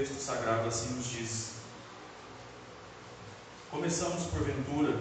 [0.00, 1.50] texto sagrado assim nos diz.
[3.70, 4.98] Começamos, porventura,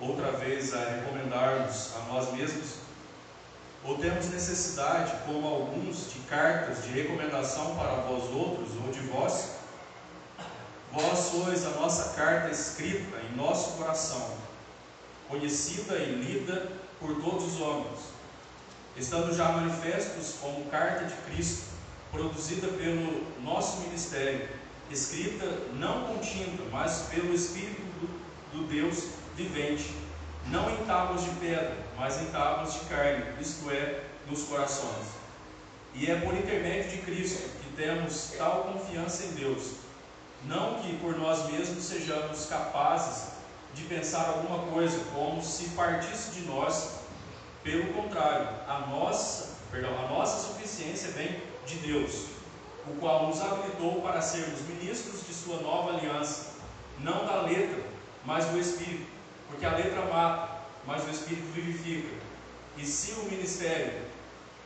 [0.00, 2.78] outra vez a recomendar-nos a nós mesmos?
[3.84, 9.50] Ou temos necessidade, como alguns, de cartas de recomendação para vós outros ou de vós?
[10.90, 14.38] Vós sois a nossa carta escrita em nosso coração,
[15.28, 16.68] conhecida e lida
[16.98, 18.00] por todos os homens,
[18.96, 21.72] estando já manifestos como carta de Cristo,
[22.12, 24.46] produzida pelo nosso ministério,
[24.90, 29.94] escrita não com tinta, mas pelo Espírito do, do Deus vivente,
[30.46, 35.06] não em tábuas de pedra, mas em tábuas de carne, isto é, nos corações.
[35.94, 39.72] E é por intermédio de Cristo que temos tal confiança em Deus,
[40.44, 43.32] não que por nós mesmos sejamos capazes
[43.74, 47.00] de pensar alguma coisa como se partisse de nós,
[47.62, 52.26] pelo contrário, a nossa, perdão, a nossa suficiência vem de Deus,
[52.86, 56.52] o qual nos habilitou para sermos ministros de sua nova aliança,
[56.98, 57.82] não da letra,
[58.24, 59.06] mas do Espírito,
[59.48, 62.14] porque a letra mata, mas o Espírito vivifica.
[62.76, 64.02] E se o ministério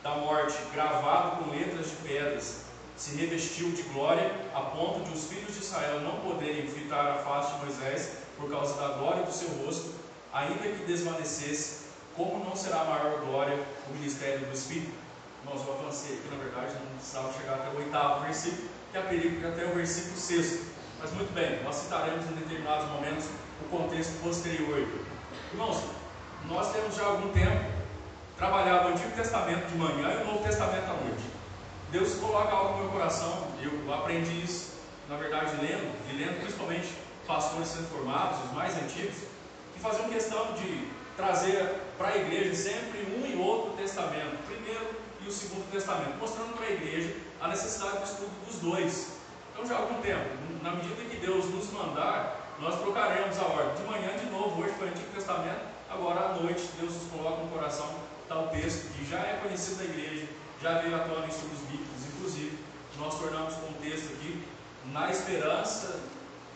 [0.01, 2.61] da morte, gravado com letras de pedras,
[2.95, 7.17] se revestiu de glória, a ponto de os filhos de Israel não poderem fitar a
[7.19, 9.93] face de Moisés por causa da glória do seu rosto,
[10.33, 15.06] ainda que desvanecesse, como não será maior glória o ministério do Espírito?
[15.45, 19.01] Nós eu avancei aqui, na verdade, não precisava chegar até o oitavo versículo, que é
[19.01, 20.65] perigo até o versículo sexto.
[20.99, 23.25] Mas muito bem, nós citaremos em determinados momentos
[23.61, 24.87] o contexto posterior.
[25.51, 25.83] Irmãos,
[26.47, 27.77] nós temos já algum tempo
[28.37, 31.23] trabalhado o Antigo Testamento de manhã e o Novo Testamento à noite.
[31.91, 34.73] Deus coloca algo no meu coração, eu aprendi isso,
[35.07, 36.93] na verdade, lendo, e lendo principalmente
[37.25, 39.15] pastores sendo formados, os mais antigos,
[39.73, 44.85] que faziam questão de trazer para a igreja sempre um e outro testamento, primeiro
[45.27, 49.17] o segundo testamento, mostrando para a igreja a necessidade do estudo dos dois.
[49.51, 50.29] Então, já há algum tempo,
[50.61, 53.75] na medida que Deus nos mandar, nós trocaremos a ordem.
[53.75, 57.43] De manhã, de novo, hoje foi o Antigo Testamento, agora à noite, Deus nos coloca
[57.43, 57.93] no coração
[58.27, 60.27] tal texto que já é conhecido da igreja,
[60.61, 62.57] já veio atuando em estudos bíblicos, inclusive,
[62.97, 64.43] nós tornamos um texto aqui
[64.91, 65.99] na esperança,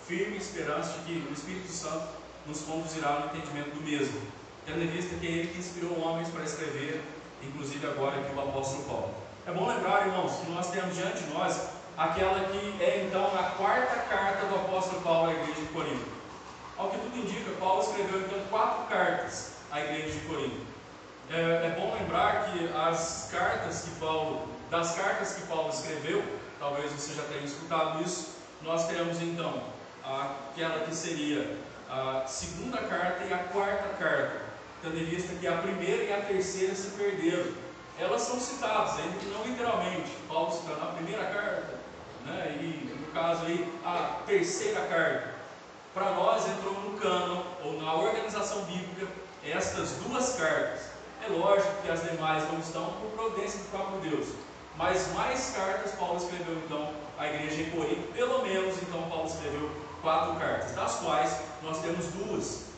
[0.08, 2.08] firme esperança de que o Espírito Santo
[2.48, 4.20] nos conduzirá no entendimento do mesmo,
[4.66, 7.02] tendo em vista que é ele que inspirou homens para escrever,
[7.44, 9.14] inclusive agora aqui o apóstolo Paulo.
[9.48, 13.44] É bom lembrar, irmãos, que nós temos diante de nós aquela que é então a
[13.58, 16.06] quarta carta do apóstolo Paulo à igreja de Corinto.
[16.78, 20.66] Ao que tudo indica, Paulo escreveu então quatro cartas à igreja de Corinto.
[21.30, 26.24] É, é, bom lembrar que as cartas que Paulo, das cartas que Paulo escreveu,
[26.60, 29.64] talvez você já tenha escutado isso, nós temos então
[30.04, 31.58] aquela que seria
[31.90, 34.42] a segunda carta e a quarta carta,
[34.82, 37.52] tendo em vista que a primeira e a terceira se perderam.
[38.00, 40.10] Elas são citadas, ainda não literalmente.
[40.28, 41.76] Paulo citando a primeira carta,
[42.26, 45.36] né, e no caso aí a terceira carta.
[45.94, 49.08] Para nós entrou no cano ou na organização bíblica
[49.46, 50.92] estas duas cartas.
[51.24, 54.30] É lógico que as demais não estão por providência do próprio Deus.
[54.78, 56.90] Mas mais cartas Paulo escreveu então
[57.20, 59.70] à igreja em Corinto, pelo menos então Paulo escreveu
[60.02, 62.71] quatro cartas, das quais nós temos duas.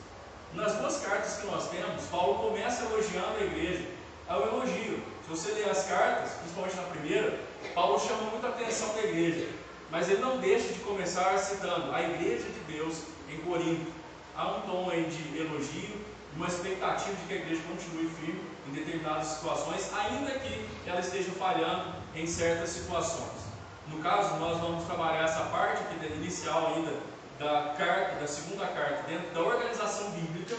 [0.55, 3.85] Nas duas cartas que nós temos, Paulo começa elogiando a igreja.
[4.29, 5.01] É o elogio.
[5.23, 7.39] Se você ler as cartas, principalmente na primeira,
[7.73, 9.49] Paulo chama muita atenção da igreja.
[9.89, 13.91] Mas ele não deixa de começar citando a igreja de Deus em Corinto.
[14.35, 15.99] Há um tom aí de elogio,
[16.35, 21.31] uma expectativa de que a igreja continue firme em determinadas situações, ainda que ela esteja
[21.31, 23.43] falhando em certas situações.
[23.87, 29.03] No caso, nós vamos trabalhar essa parte aqui inicial ainda da carta, da segunda carta,
[29.07, 30.55] dentro da organização bíblica,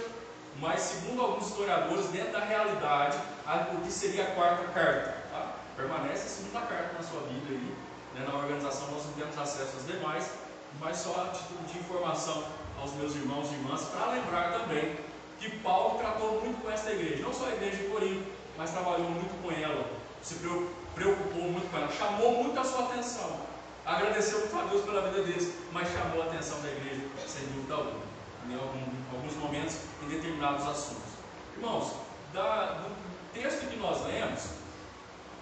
[0.61, 3.19] mas segundo alguns historiadores, dentro da realidade,
[3.75, 5.17] o que seria a quarta carta.
[5.31, 5.57] Tá?
[5.77, 7.77] Permanece a segunda carta na sua Bíblia aí,
[8.15, 8.27] né?
[8.27, 10.31] na organização nós não temos acesso às demais,
[10.81, 12.45] mas só a título de informação
[12.81, 14.97] aos meus irmãos e irmãs, para lembrar também
[15.39, 19.11] que Paulo tratou muito com esta igreja, não só a igreja de Corinto, mas trabalhou
[19.11, 19.87] muito com ela,
[20.23, 20.37] se
[20.95, 23.41] preocupou muito com ela, chamou muito a sua atenção,
[23.85, 27.75] agradeceu muito a Deus pela vida deles, mas chamou a atenção da igreja, sem dúvida
[27.75, 28.01] alguma,
[28.49, 31.13] em alguns momentos, em determinados assuntos.
[31.57, 31.93] Irmãos,
[32.33, 32.91] da, do
[33.33, 34.43] texto que nós lemos,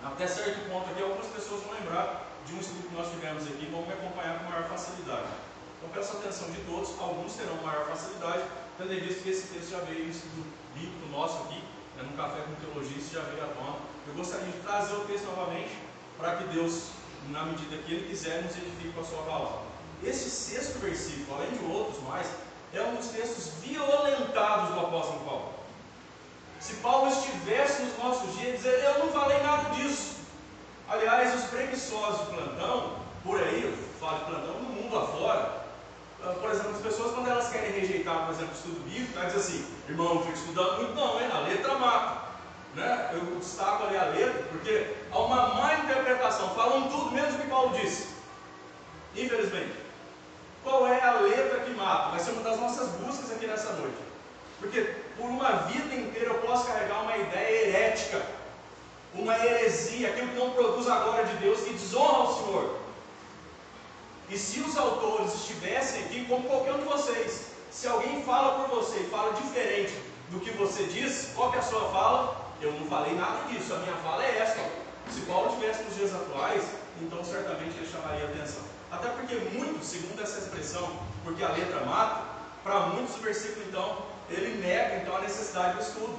[0.05, 3.67] até certo ponto aqui, algumas pessoas vão lembrar de um estudo que nós tivemos aqui,
[3.71, 5.29] vão me acompanhar com maior facilidade.
[5.79, 8.43] Então peço a atenção de todos, alguns terão maior facilidade,
[8.79, 11.63] tendo em vista que esse texto já veio em estudo bíblico nosso aqui,
[11.97, 13.77] né, no Café com Teologia, isso já veio à tona.
[14.07, 15.77] Eu gostaria de trazer o texto novamente,
[16.19, 16.91] para que Deus,
[17.29, 19.61] na medida que Ele quiser, nos edifique com a sua palavra.
[20.05, 22.27] Esse sexto versículo, além de outros mais,
[22.75, 25.53] é um dos textos violentados do apóstolo Paulo.
[26.61, 30.17] Se Paulo estivesse nos nossos dias, dizer, eu não falei nada disso.
[30.89, 35.63] Aliás, os preguiçosos de plantão por aí, eu falo de plantão, no mundo afora,
[36.25, 39.35] ah, por exemplo, as pessoas quando elas querem rejeitar, por exemplo, o estudo bíblico, elas
[39.35, 41.29] dizem assim, irmão, não fica estudando muito não, hein?
[41.33, 42.22] a letra mata.
[42.75, 43.11] Né?
[43.13, 47.47] Eu destaco ali a letra, porque há uma má interpretação, falam tudo menos o que
[47.49, 48.09] Paulo disse.
[49.15, 49.83] Infelizmente.
[50.65, 52.11] Qual é a letra que mata?
[52.11, 53.97] Vai ser uma das nossas buscas aqui nessa noite.
[54.61, 54.81] Porque
[55.17, 58.23] por uma vida inteira eu posso carregar uma ideia herética,
[59.15, 62.79] uma heresia, aquilo que não produz a glória de Deus, que desonra o Senhor.
[64.31, 68.77] E se os autores estivessem aqui, como qualquer um de vocês, se alguém fala por
[68.77, 69.93] você e fala diferente
[70.31, 72.52] do que você diz, qual é a sua fala?
[72.63, 74.61] Eu não falei nada disso, a minha fala é esta.
[75.11, 76.63] Se Paulo estivesse nos dias atuais,
[77.01, 78.63] então certamente ele chamaria atenção.
[78.91, 80.89] Até porque muitos, segundo essa expressão,
[81.25, 82.23] porque a letra mata,
[82.63, 83.99] para muitos o versículo então,
[84.31, 86.17] ele nega então a necessidade do estudo.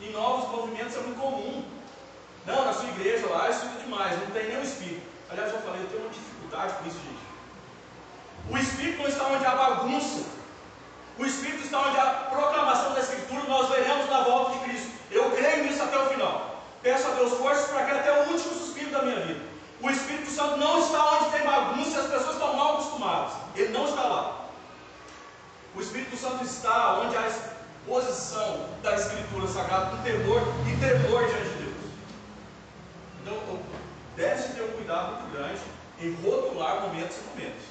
[0.00, 1.64] Em novos movimentos é muito comum.
[2.44, 5.06] Não, na sua igreja lá estuda demais, não tem nenhum espírito.
[5.30, 7.32] Aliás, eu falei, eu tenho uma dificuldade com isso, gente.
[8.50, 10.24] O Espírito não está onde há bagunça.
[11.18, 13.42] O Espírito está onde há proclamação da Escritura.
[13.48, 14.91] Nós veremos na volta de Cristo.
[15.12, 16.62] Eu creio nisso até o final.
[16.82, 19.40] Peço a Deus forças para que até o último suspiro da minha vida.
[19.80, 23.32] O Espírito Santo não está onde tem bagunça e as pessoas estão mal acostumadas.
[23.54, 24.46] Ele não está lá.
[25.74, 31.48] O Espírito Santo está onde há exposição da Escritura Sagrada com temor e tremor diante
[31.48, 31.76] de Deus.
[33.22, 33.58] Então,
[34.16, 35.60] deve-se ter um cuidado muito grande
[36.00, 37.62] em rotular momentos e momentos.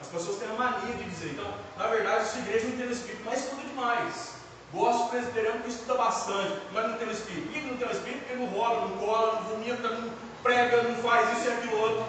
[0.00, 2.92] As pessoas têm a mania de dizer, então, na verdade, essa igreja não tem o
[2.92, 4.37] Espírito, mas estuda demais.
[4.72, 7.46] Gosto do presbiteriano que estuda bastante, mas não tem o Espírito.
[7.46, 8.18] Por que não tem o Espírito?
[8.20, 10.10] Porque não rola, não cola, não vomita, não
[10.42, 12.06] prega, não faz isso e aquilo outro.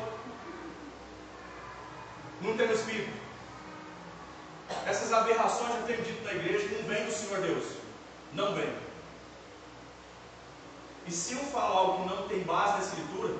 [2.41, 3.19] Não tem o Espírito.
[4.85, 7.65] Essas aberrações eu tenho dito na igreja não vêm do Senhor Deus.
[8.33, 8.73] Não vem.
[11.07, 13.33] E se eu falar algo que não tem base na Escritura,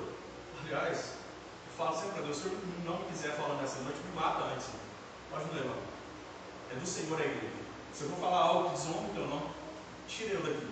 [0.64, 1.12] aliás,
[1.76, 4.66] falo sempre para Deus, se Senhor não quiser falar nessa noite, me mata antes.
[5.30, 5.76] Pode me levar.
[6.72, 7.69] É do Senhor a igreja.
[7.94, 9.50] Se eu vou falar algo que desonra teu nome,
[10.08, 10.66] tire eu daqui.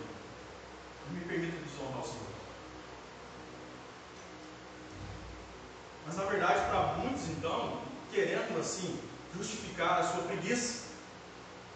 [1.07, 2.29] Não me permita desonrar o Senhor.
[6.07, 7.81] Mas na verdade, para muitos então,
[8.13, 8.99] querendo assim
[9.37, 10.89] justificar a sua preguiça,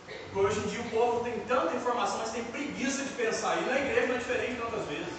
[0.06, 3.60] porque hoje em dia o povo tem tanta informação, mas tem preguiça de pensar.
[3.60, 5.12] E na igreja não é diferente tantas vezes.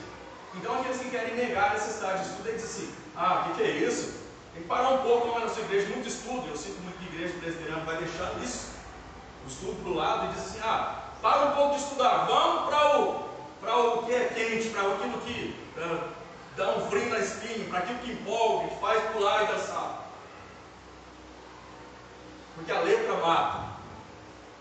[0.56, 3.58] Então aqueles que querem negar a necessidade de estudo, eles dizem assim, ah, o que,
[3.58, 4.22] que, é isso?
[4.54, 6.48] Tem que parar um pouco, não é na sua igreja, muito estudo.
[6.48, 8.73] Eu sinto muito que a igreja presbiteriana vai deixando isso,
[9.48, 13.00] estudo para o lado, e diz assim, ah, para um pouco de estudar, vamos para
[13.00, 13.30] o,
[13.62, 16.10] para o que é quente, para aquilo que uh,
[16.56, 20.04] dá um frio na espinha, para aquilo que empolga, que faz pular e dançar.
[22.56, 23.74] Porque a letra mata.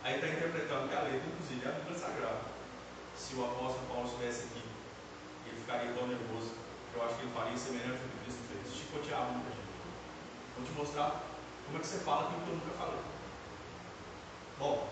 [0.04, 2.40] Aí está interpretando que a letra, inclusive, é a Bíblia Sagrada.
[3.16, 4.62] Se o apóstolo Paulo estivesse aqui,
[5.46, 6.52] ele ficaria tão nervoso.
[6.94, 8.74] Eu acho que ele faria semelhante ao que Cristo fez.
[8.74, 9.62] Chicoteava muita gente.
[10.56, 11.22] Vou te mostrar
[11.66, 13.11] como é que você fala aquilo que eu nunca falei.
[14.58, 14.86] Bom,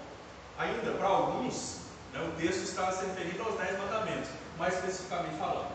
[0.59, 1.81] ainda para alguns,
[2.12, 5.71] né, o texto está se referindo aos dez mandamentos, mais especificamente falando.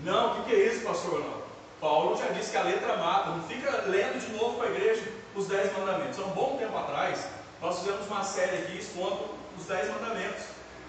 [0.00, 1.20] Não, o que, que, é isso, pastor?
[1.20, 1.40] Não.
[1.80, 3.30] Paulo já disse que a letra mata.
[3.30, 5.02] Não fica lendo de novo para a igreja
[5.34, 6.18] os dez mandamentos.
[6.18, 7.26] Há um bom tempo atrás,
[7.60, 10.44] nós fizemos uma série aqui expondo os dez mandamentos,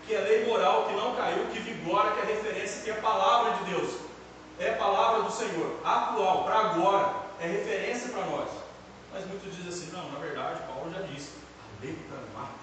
[0.05, 3.53] que é lei moral que não caiu, que vigora, que é referência, que é palavra
[3.57, 3.95] de Deus.
[4.59, 8.49] É palavra do Senhor, atual, para agora, é referência para nós.
[9.11, 11.31] Mas muitos dizem assim, não, na verdade, Paulo já disse,
[11.81, 12.61] letra mata.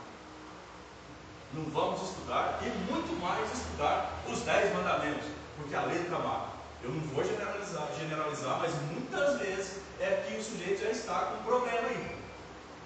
[1.52, 6.58] Não vamos estudar e muito mais estudar os dez mandamentos, porque a letra mata.
[6.82, 11.42] Eu não vou generalizar, generalizar, mas muitas vezes é que o sujeito já está com
[11.42, 12.18] problema aí.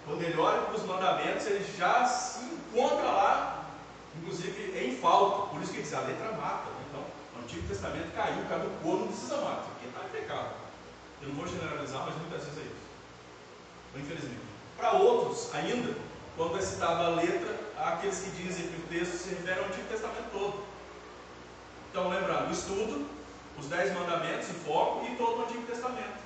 [0.06, 3.64] Quando ele olha para os mandamentos, ele já se encontra lá,
[4.16, 5.50] inclusive em falta.
[5.50, 6.70] Por isso que diz, a letra mata.
[6.88, 7.04] Então,
[7.36, 9.58] o Antigo Testamento caiu, caducou, não precisa mais.
[9.58, 10.54] Aqui está pecado.
[11.20, 14.04] Eu não vou generalizar, mas muitas vezes é isso.
[14.04, 14.40] Infelizmente.
[14.76, 15.94] Para outros, ainda,
[16.36, 19.88] quando é citada a letra, aqueles que dizem que o texto se refere ao Antigo
[19.88, 20.64] Testamento todo.
[21.90, 23.06] Então, lembrando, o estudo,
[23.58, 26.22] os Dez Mandamentos em foco e todo o Antigo Testamento.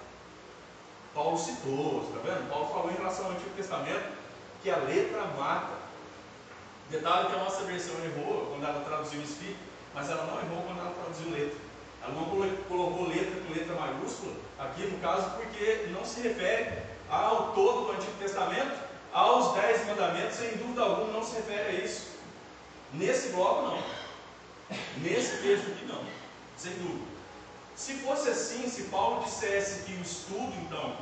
[1.13, 2.49] Paulo citou, está vendo?
[2.49, 4.13] Paulo falou em relação ao Antigo Testamento
[4.63, 5.75] que a letra mata.
[6.91, 9.59] Detalhe que a nossa versão errou quando ela traduziu Espírito,
[9.93, 11.59] mas ela não errou quando ela traduziu letra.
[12.03, 12.25] Ela não
[12.69, 17.93] colocou letra com letra maiúscula, aqui no caso, porque não se refere ao todo do
[17.93, 18.86] Antigo Testamento,
[19.17, 22.09] aos Dez Mandamentos, sem dúvida alguma não se refere a isso.
[22.93, 23.83] Nesse bloco, não.
[24.99, 26.03] Nesse texto aqui, não.
[26.59, 27.07] Sem dúvida.
[27.75, 30.99] Se fosse assim, se Paulo dissesse que o estudo, então,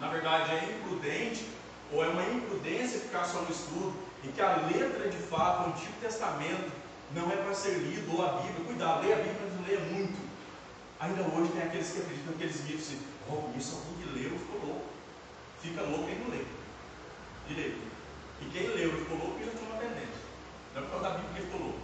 [0.00, 1.46] na verdade é imprudente,
[1.92, 3.94] ou é uma imprudência ficar só no estudo,
[4.24, 6.72] e que a letra de fato, o Antigo Testamento,
[7.14, 9.80] não é para ser lido, ou a Bíblia, cuidado, leia a Bíblia, mas não leia
[9.92, 10.18] muito.
[10.98, 14.66] Ainda hoje tem aqueles que acreditam naqueles mitos assim, oh, isso alguém que leu ficou
[14.66, 14.86] louco.
[15.62, 16.59] Fica louco quem não lê.
[17.50, 17.82] Direito.
[18.42, 20.22] E quem leu e ficou louco tinha uma tendência.
[20.72, 21.80] Não é por causa da Bíblia que ficou louco.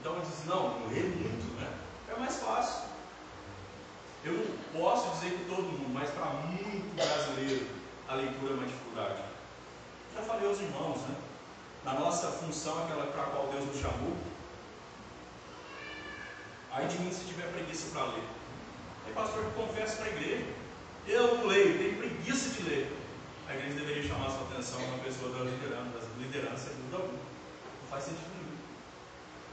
[0.00, 1.70] Então ele diz, não, lê muito, né?
[2.08, 2.84] É mais fácil.
[4.24, 7.66] Eu não posso dizer que todo mundo, mas para muito brasileiro
[8.08, 9.22] a leitura é uma dificuldade.
[10.14, 11.14] Já falei aos irmãos, né?
[11.84, 14.16] Na nossa função, aquela para a qual Deus nos chamou,
[16.70, 18.24] aí de mim se tiver preguiça para ler.
[19.06, 20.46] Aí, pastor, eu confesso para a igreja,
[21.06, 23.01] eu não leio, tenho preguiça de ler.
[23.52, 27.20] A igreja deveria chamar sua atenção uma pessoa da liderança, liderança dúvida alguma.
[27.82, 28.56] Não faz sentido nenhum.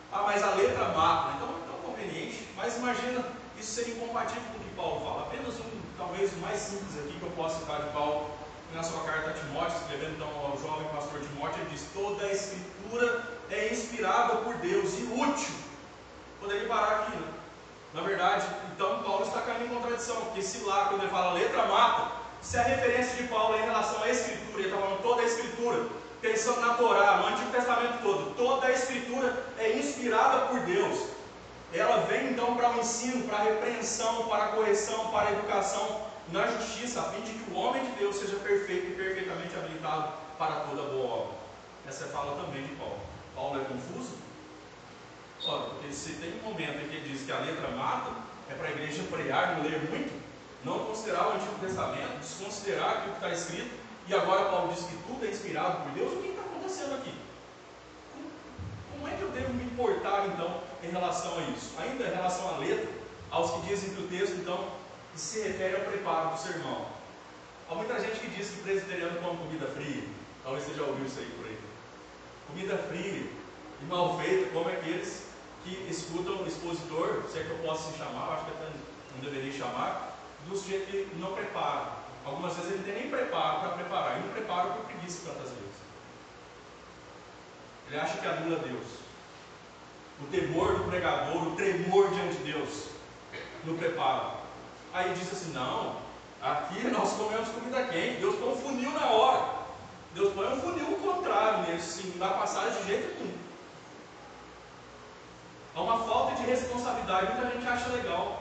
[0.10, 2.48] Ah, mas a letra mata, então é tão conveniente.
[2.56, 3.25] Mas imagina
[3.60, 5.22] isso ser incompatível com o que Paulo fala.
[5.24, 8.32] Apenas um, talvez o mais simples aqui que eu posso citar de Paulo,
[8.74, 12.32] na sua carta a Timóteo, escrevendo então ao jovem pastor Timóteo, ele diz: toda a
[12.32, 15.56] escritura é inspirada por Deus e útil.
[16.39, 17.27] Poderia parar aqui, né?
[17.94, 21.65] Na verdade, então Paulo está caindo em contradição, porque se lá, quando ele fala letra
[21.65, 25.22] mata, se a referência de Paulo é em relação à escritura, ele está falando toda
[25.22, 25.88] a escritura,
[26.22, 31.10] pensando na Torá, no Antigo Testamento todo, toda a escritura é inspirada por Deus.
[31.74, 36.01] Ela vem então para o ensino, para a repreensão, para a correção, para a educação
[36.31, 40.13] na justiça, a fim de que o homem de Deus seja perfeito e perfeitamente habilitado
[40.38, 41.38] para toda boa obra.
[41.88, 43.00] Essa é a fala também de Paulo.
[43.36, 44.13] Paulo é confuso?
[45.46, 48.12] Ora, porque se tem um momento em que ele diz que a letra mata,
[48.50, 50.12] é para a igreja pregar, não ler muito,
[50.63, 53.72] não considerar o Antigo Testamento, desconsiderar aquilo que está escrito,
[54.08, 57.13] e agora Paulo diz que tudo é inspirado por Deus, o que está acontecendo aqui?
[58.92, 61.74] Como é que eu devo me importar então em relação a isso?
[61.80, 62.89] Ainda em relação à letra,
[63.32, 64.68] aos que dizem que o texto então
[65.16, 66.88] se refere ao preparo do sermão.
[67.70, 70.04] Há muita gente que diz que presbiteriano come comida fria,
[70.44, 71.60] talvez você já ouviu isso aí por aí.
[72.48, 73.30] Comida fria
[73.82, 75.24] e mal feita, como aqueles
[75.63, 78.72] que escutam o expositor, se é que eu posso se chamar, acho que até
[79.16, 82.00] não deveria chamar, do sujeito que não prepara.
[82.25, 85.50] Algumas vezes ele não tem nem preparo para preparar, e não prepara por preguiça tantas
[85.50, 85.79] vezes.
[87.88, 88.88] Ele acha que anula Deus.
[90.22, 92.89] O temor do pregador, o tremor diante de Deus,
[93.63, 94.34] no preparo.
[94.93, 95.96] Aí diz assim: não,
[96.41, 99.60] aqui nós comemos comida quente, Deus põe um funil na hora.
[100.13, 103.38] Deus põe um funil contrário assim, não dá passagem de jeito nenhum.
[105.75, 108.38] Há uma falta de responsabilidade, muita gente acha legal.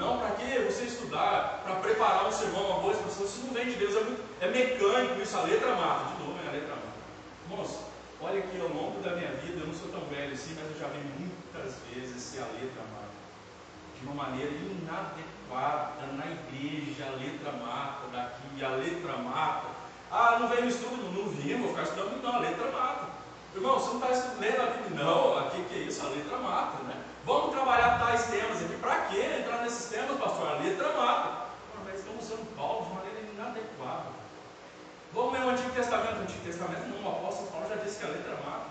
[0.00, 3.66] Não, para que você estudar, para preparar um sermão, uma boa expressão, isso não vem
[3.66, 6.74] de Deus, é, muito, é mecânico isso, a letra mata, de novo, é a letra
[6.74, 7.00] mata.
[7.44, 7.80] Irmãos,
[8.18, 10.80] olha que ao longo da minha vida, eu não sou tão velho assim, mas eu
[10.80, 13.12] já vi muitas vezes se a letra mata.
[14.00, 19.68] De uma maneira inadequada, na igreja, a letra mata, daqui, a letra mata.
[20.10, 22.99] Ah, não veio no estudo, não, vim, vou ficar estudando, não, a letra mata.
[23.54, 25.04] Irmão, você não está lendo a Bíblia?
[25.04, 26.06] Não, aqui que é isso?
[26.06, 26.94] A letra mata, né?
[27.24, 28.76] Vamos trabalhar tais temas aqui.
[28.76, 30.48] Para que entrar nesses temas, pastor?
[30.48, 31.46] A letra mata.
[31.84, 34.06] Mas estamos usando Paulo de maneira inadequada.
[35.12, 36.18] Vamos ler o Antigo Testamento.
[36.18, 38.70] O Antigo Testamento não, o apóstolo Paulo já disse que a letra mata.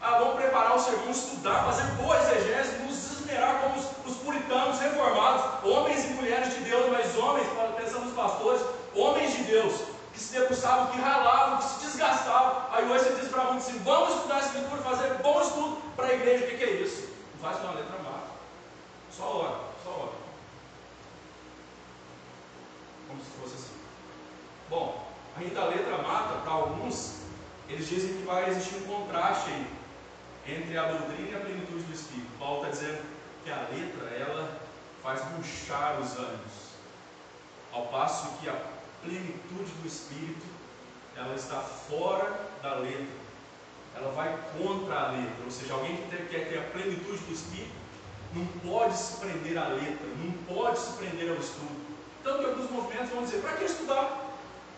[0.00, 4.78] Ah, vamos preparar o sermão, estudar, fazer boa exegese, nos esmerar como os, os puritanos
[4.78, 7.46] reformados, homens e mulheres de Deus, mas homens,
[7.76, 8.62] pensando nos pastores,
[8.94, 9.80] homens de Deus,
[10.14, 12.66] que se debruçavam, que ralavam, que se desgastavam.
[12.70, 16.06] Aí hoje você diz para muitos assim: vamos estudar a Escritura, fazer bom estudo para
[16.06, 16.44] a igreja.
[16.44, 17.08] O que, que é isso?
[17.34, 18.20] Não faz com a letra má.
[19.10, 20.12] Só ora, só ora.
[23.08, 23.74] Como se fosse assim.
[24.70, 25.04] Bom,
[25.36, 27.16] ainda a letra mata, para alguns,
[27.68, 29.66] eles dizem que vai existir um contraste
[30.46, 32.38] entre a doutrina e a plenitude do Espírito.
[32.38, 33.02] Paulo está dizendo
[33.42, 34.60] que a letra, ela
[35.02, 36.64] faz murchar os ânimos.
[37.72, 38.54] Ao passo que a
[39.04, 40.46] plenitude do Espírito,
[41.16, 42.32] ela está fora
[42.62, 43.24] da letra.
[43.96, 45.44] Ela vai contra a letra.
[45.44, 47.84] Ou seja, alguém que quer ter a plenitude do Espírito
[48.34, 51.84] não pode se prender à letra, não pode se prender ao estudo.
[52.24, 54.24] Tanto que alguns movimentos vão dizer, para que estudar?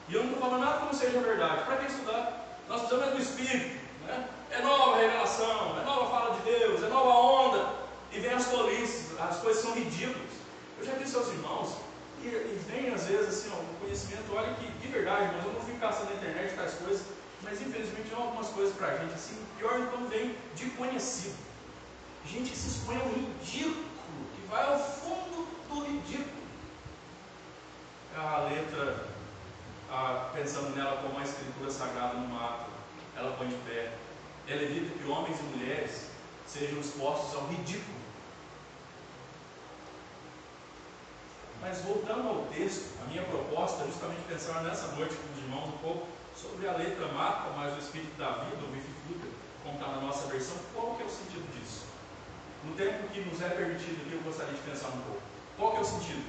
[0.08, 1.64] E eu não estou falando nada que não seja verdade.
[1.64, 2.60] Para que estudar?
[2.68, 3.80] Nós precisamos é do Espírito.
[4.04, 4.28] Né?
[4.50, 7.70] É nova revelação, é nova fala de Deus, é nova onda.
[8.12, 10.30] E vem as tolices, as coisas são ridículas.
[10.78, 11.76] Eu já disse aos irmãos,
[12.22, 13.84] e, e vem às vezes assim, ó,
[14.26, 17.06] o conhecimento, olha que de verdade, eu não fico caçando na internet tais coisas,
[17.42, 21.36] mas infelizmente há algumas coisas para a gente assim, pior quando vem de conhecido.
[22.26, 23.84] Gente que se expõe ao ridículo,
[24.34, 26.46] que vai ao fundo do ridículo.
[28.16, 29.06] A letra,
[29.90, 32.70] a, pensando nela como a escritura sagrada no mato,
[33.16, 33.92] ela põe de pé.
[34.48, 36.10] Ela evita que homens e mulheres
[36.46, 38.05] sejam expostos ao ridículo
[41.66, 45.68] Mas voltando ao texto, a minha proposta é justamente pensar nessa noite com os irmãos
[45.74, 46.06] um pouco
[46.36, 49.26] sobre a letra mata, mas o espírito da vida, o vivifica,
[49.64, 51.86] como está na nossa versão, qual que é o sentido disso?
[52.62, 55.20] No tempo que nos é permitido aqui, eu gostaria de pensar um pouco.
[55.56, 56.24] Qual que é o sentido?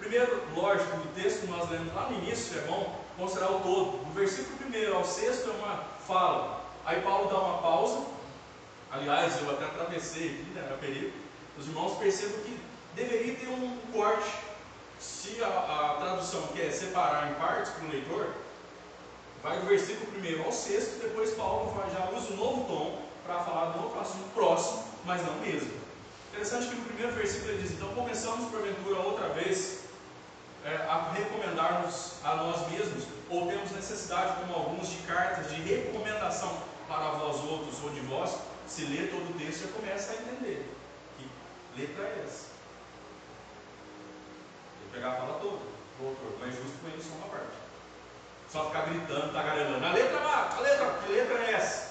[0.00, 4.04] Primeiro, lógico, do texto que nós lemos lá no início, é bom considerar o todo.
[4.04, 6.64] Do versículo primeiro ao sexto é uma fala.
[6.84, 8.06] Aí Paulo dá uma pausa.
[8.90, 11.12] Aliás, eu até atravessei aqui, né, era perigo.
[11.56, 12.58] Os irmãos percebam que
[12.96, 14.49] deveria ter um corte.
[15.00, 18.34] Se a, a tradução quer separar em partes para o leitor,
[19.42, 23.76] vai do versículo primeiro ao sexto, depois Paulo já usa um novo tom para falar
[23.76, 25.72] um outro assunto próximo, mas não mesmo.
[26.28, 29.80] Interessante que no primeiro versículo ele diz: Então começamos porventura outra vez
[30.64, 36.62] é, a recomendarmos a nós mesmos, ou temos necessidade, como alguns, de cartas de recomendação
[36.86, 40.68] para vós outros ou de vós, se lê todo o texto já começa a entender
[41.16, 41.26] que
[41.80, 42.59] letra é essa.
[44.92, 45.56] Pegar a fala toda
[45.98, 47.60] do autor, mas justo com ele só uma parte.
[48.50, 49.84] Só ficar gritando, tagarelando.
[49.84, 51.90] A letra lá, a letra, que letra é essa?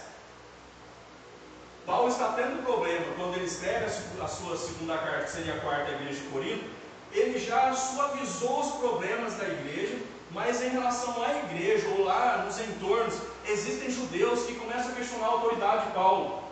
[1.86, 5.92] Paulo está tendo problema quando ele escreve a sua segunda carta, que seria a quarta
[5.92, 6.70] igreja de Corinto,
[7.12, 9.98] ele já suavizou os problemas da igreja,
[10.32, 13.16] mas em relação à igreja ou lá nos entornos,
[13.48, 16.44] existem judeus que começam a questionar a autoridade de Paulo.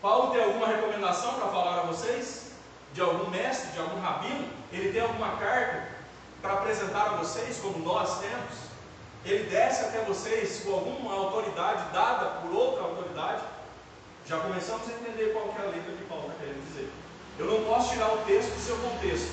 [0.00, 2.47] Paulo tem alguma recomendação para falar a vocês?
[2.94, 4.48] De algum mestre, de algum rabino?
[4.72, 5.88] Ele tem alguma carta
[6.42, 8.68] para apresentar a vocês, como nós temos?
[9.24, 13.42] Ele desce até vocês com alguma autoridade dada por outra autoridade?
[14.26, 16.90] Já começamos a entender qual é a letra que Paulo está querendo dizer.
[17.38, 19.32] Eu não posso tirar o texto do seu contexto.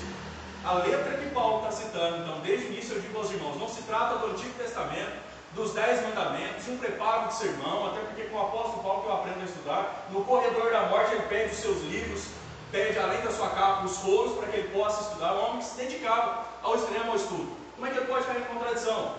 [0.64, 3.68] A letra que Paulo está citando, então, desde o início eu digo aos irmãos, não
[3.68, 5.12] se trata do Antigo Testamento,
[5.54, 9.14] dos Dez Mandamentos, um preparo de sermão, até porque com o apóstolo Paulo que eu
[9.14, 12.24] aprendo a estudar, no corredor da morte ele pede os seus livros,
[12.70, 15.64] pede além da sua capa os rolos para que ele possa estudar, um homem que
[15.64, 17.56] se dedicava ao extremo ao estudo.
[17.74, 19.14] Como é que ele pode ficar em contradição?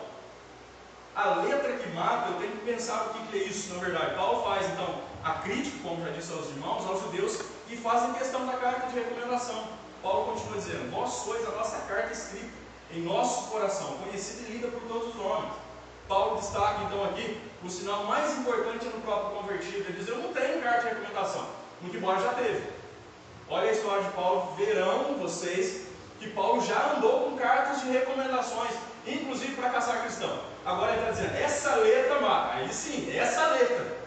[1.15, 4.15] A letra que mata, eu tenho que pensar o que é isso, na verdade.
[4.15, 7.39] Paulo faz, então, a crítica, como já disse aos irmãos, aos judeus,
[7.69, 9.67] e fazem questão da carta de recomendação.
[10.03, 12.53] Paulo continua dizendo: Vós sois a nossa carta escrita
[12.91, 15.53] em nosso coração, conhecida e lida por todos os homens.
[16.07, 19.89] Paulo destaca então aqui o sinal mais importante no próprio convertido.
[19.89, 21.47] Ele diz: Eu não tenho carta de recomendação,
[21.81, 22.76] muito embora já teve.
[23.49, 25.87] Olha a história de Paulo, verão vocês
[26.19, 28.71] que Paulo já andou com cartas de recomendações,
[29.05, 30.39] inclusive para caçar cristão.
[30.65, 32.55] Agora ele está dizendo: essa letra mata.
[32.55, 33.97] Aí sim, essa letra.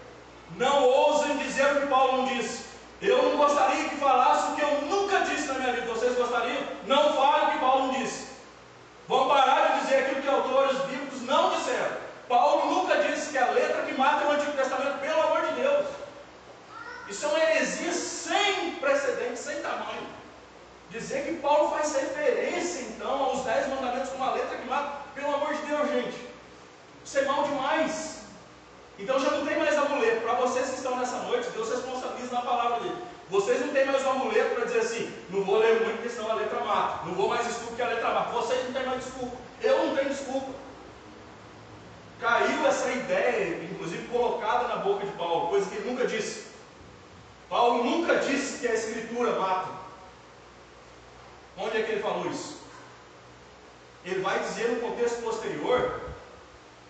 [0.56, 2.64] Não ousem dizer o que Paulo não disse.
[3.00, 5.86] Eu não gostaria que falasse o que eu nunca disse na minha vida.
[5.86, 6.62] Vocês gostariam?
[6.86, 8.26] Não fale o que Paulo não disse.
[9.08, 11.96] Vão parar de dizer aquilo que autores bíblicos não disseram.
[12.28, 15.99] Paulo nunca disse que a letra que mata o Antigo Testamento, pelo amor de Deus.
[17.10, 20.06] Isso é uma heresia sem precedente, sem tamanho.
[20.90, 25.34] Dizer que Paulo faz referência então aos dez mandamentos com uma letra que mata, pelo
[25.34, 26.28] amor de Deus, gente.
[27.04, 28.20] Isso é mal demais.
[28.96, 30.20] Então já não tem mais amuleto.
[30.20, 32.96] Para vocês que estão nessa noite, Deus responsabiliza na palavra dele.
[33.28, 36.30] Vocês não têm mais um amuleto para dizer assim, não vou ler muito, porque senão
[36.30, 37.06] a letra mata.
[37.06, 38.30] Não vou mais desculpa que a letra mata.
[38.30, 39.36] Vocês não têm mais desculpa.
[39.60, 40.52] Eu não tenho desculpa.
[42.20, 46.49] Caiu essa ideia, inclusive colocada na boca de Paulo, coisa que ele nunca disse.
[47.50, 49.70] Paulo nunca disse que a escritura mata.
[51.58, 52.60] Onde é que ele falou isso?
[54.04, 56.00] Ele vai dizer no contexto posterior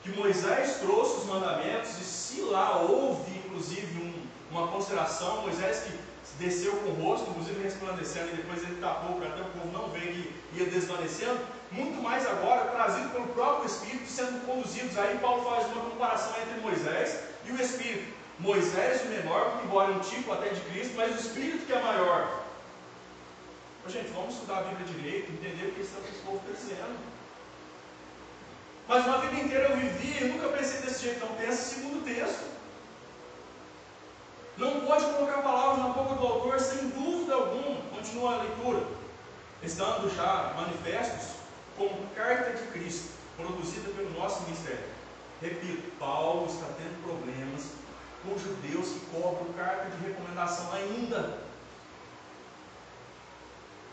[0.02, 5.98] que Moisés trouxe os mandamentos, e se lá houve inclusive um, uma consideração, Moisés que
[6.38, 9.88] desceu com o rosto, inclusive resplandecendo, e depois ele tapou para até o povo não
[9.88, 11.40] ver que ia desvanecendo,
[11.72, 14.96] muito mais agora trazido pelo próprio Espírito, sendo conduzidos.
[14.98, 18.19] Aí Paulo faz uma comparação entre Moisés e o Espírito.
[18.40, 22.40] Moisés, o menor, embora um tipo até de Cristo, mas o Espírito que é maior.
[23.86, 25.90] Gente, vamos estudar a Bíblia direito, entender o que esse
[26.24, 26.98] povo está dizendo.
[28.86, 31.16] Mas uma vida inteira eu vivi e nunca pensei desse jeito.
[31.16, 32.44] Então pensa segundo texto.
[34.56, 37.80] Não pode colocar palavras na boca do autor sem dúvida alguma.
[37.90, 38.86] Continua a leitura.
[39.62, 41.36] Estando já manifestos
[41.76, 44.84] como carta de Cristo, produzida pelo nosso ministério.
[45.40, 47.79] Repito, Paulo está tendo problemas
[48.22, 51.38] com judeus que cobram carta de recomendação ainda.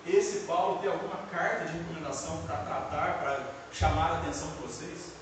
[0.05, 5.17] Esse Paulo tem alguma carta de recomendação para tratar, para chamar a atenção de vocês?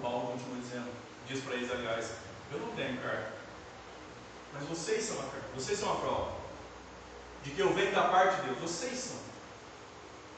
[0.00, 0.90] Paulo continua dizendo,
[1.26, 2.12] diz para eles, aliás,
[2.52, 3.32] eu não tenho carta,
[4.54, 6.40] mas vocês são a carta, vocês são a prova
[7.44, 9.16] de que eu venho da parte de Deus, vocês são.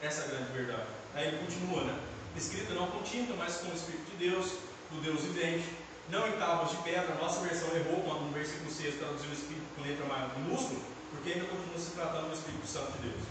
[0.01, 0.87] Essa é a grande verdade.
[1.13, 1.99] Aí ele continua, né?
[2.35, 4.53] Escrita não com tinta, mas com o Espírito de Deus,
[4.93, 5.67] do Deus vivente,
[6.09, 7.15] não em tábuas de pedra.
[7.15, 10.05] Nossa versão errou quando no versículo 6 traduziu o Espírito com letra
[10.37, 10.79] minúscula,
[11.11, 13.21] porque ainda continua se tratando do Espírito Santo de Deus.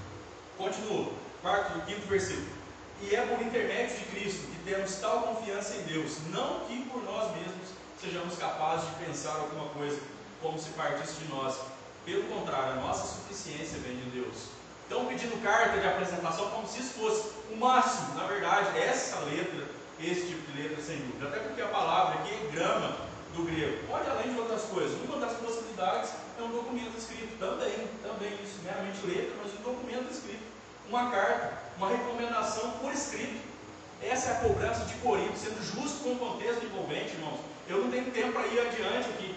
[0.59, 2.63] Continua, quarto e quinto versículo.
[3.03, 7.03] E é por intermédio de Cristo que temos tal confiança em Deus, não que por
[7.03, 7.69] nós mesmos
[8.01, 9.99] sejamos capazes de pensar alguma coisa.
[10.43, 11.57] como se partisse de nós.
[12.05, 14.49] Pelo contrário, a nossa suficiência vem de Deus.
[14.83, 18.17] Estão pedindo carta de apresentação como se isso fosse o máximo.
[18.17, 19.69] Na verdade, essa letra,
[20.07, 21.29] esse tipo de letra, sem dúvida.
[21.29, 22.97] Até porque a palavra aqui é grama
[23.35, 23.87] do grego.
[23.89, 24.93] Pode além de outras coisas.
[25.03, 27.39] Uma das possibilidades é um documento escrito.
[27.39, 30.43] Também, também isso, meramente letra, mas um documento escrito.
[30.89, 33.41] Uma carta, uma recomendação por escrito.
[34.03, 37.39] Essa é a cobrança de Corinto, sendo justo com o contexto envolvente, irmãos.
[37.69, 39.35] Eu não tenho tempo para ir adiante aqui.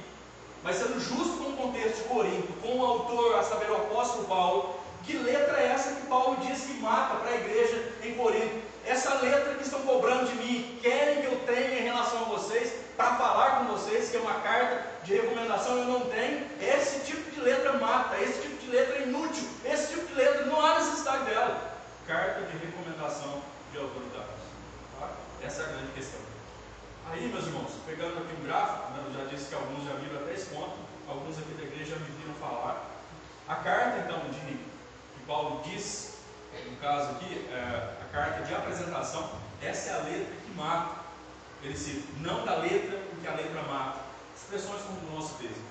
[0.64, 4.26] Mas sendo justo com o contexto de Corinto, com o autor, a saber, o apóstolo
[4.26, 8.65] Paulo, que letra é essa que Paulo diz que mata para a igreja em Corinto?
[8.86, 12.72] Essa letra que estão cobrando de mim, querem que eu tenha em relação a vocês,
[12.96, 16.48] para falar com vocês, que é uma carta de recomendação, eu não tenho.
[16.62, 20.46] Esse tipo de letra mata, esse tipo de letra é inútil, esse tipo de letra
[20.46, 21.76] não há necessidade dela.
[22.08, 24.46] Carta de recomendação de autoridades.
[25.00, 25.10] Tá?
[25.44, 26.20] Essa é a grande questão.
[27.12, 30.22] Aí, meus irmãos, pegando aqui um gráfico, né, eu já disse que alguns já viram
[30.22, 32.86] até esse ponto, alguns aqui da igreja já me viram falar.
[33.48, 36.18] A carta, então, de, que Paulo diz,
[36.66, 39.30] no caso aqui, é, carta de apresentação,
[39.62, 41.04] essa é a letra que mata.
[41.62, 44.00] Ele cita, não da letra, porque a letra mata.
[44.36, 45.62] Expressões como o nosso texto.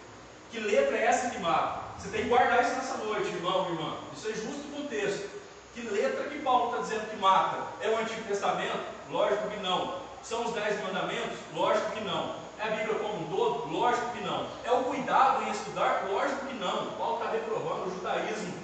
[0.50, 1.80] Que letra é essa que mata?
[1.98, 3.96] Você tem que guardar isso nessa noite, irmão, irmã.
[4.14, 5.30] Isso é justo com o texto.
[5.74, 7.62] Que letra que Paulo está dizendo que mata?
[7.80, 8.84] É o Antigo Testamento?
[9.10, 10.00] Lógico que não.
[10.22, 11.38] São os dez mandamentos?
[11.54, 12.36] Lógico que não.
[12.58, 13.72] É a Bíblia como um todo?
[13.72, 14.46] Lógico que não.
[14.64, 16.06] É o cuidado em estudar?
[16.08, 16.92] Lógico que não.
[16.92, 18.63] Paulo está reprovando o judaísmo.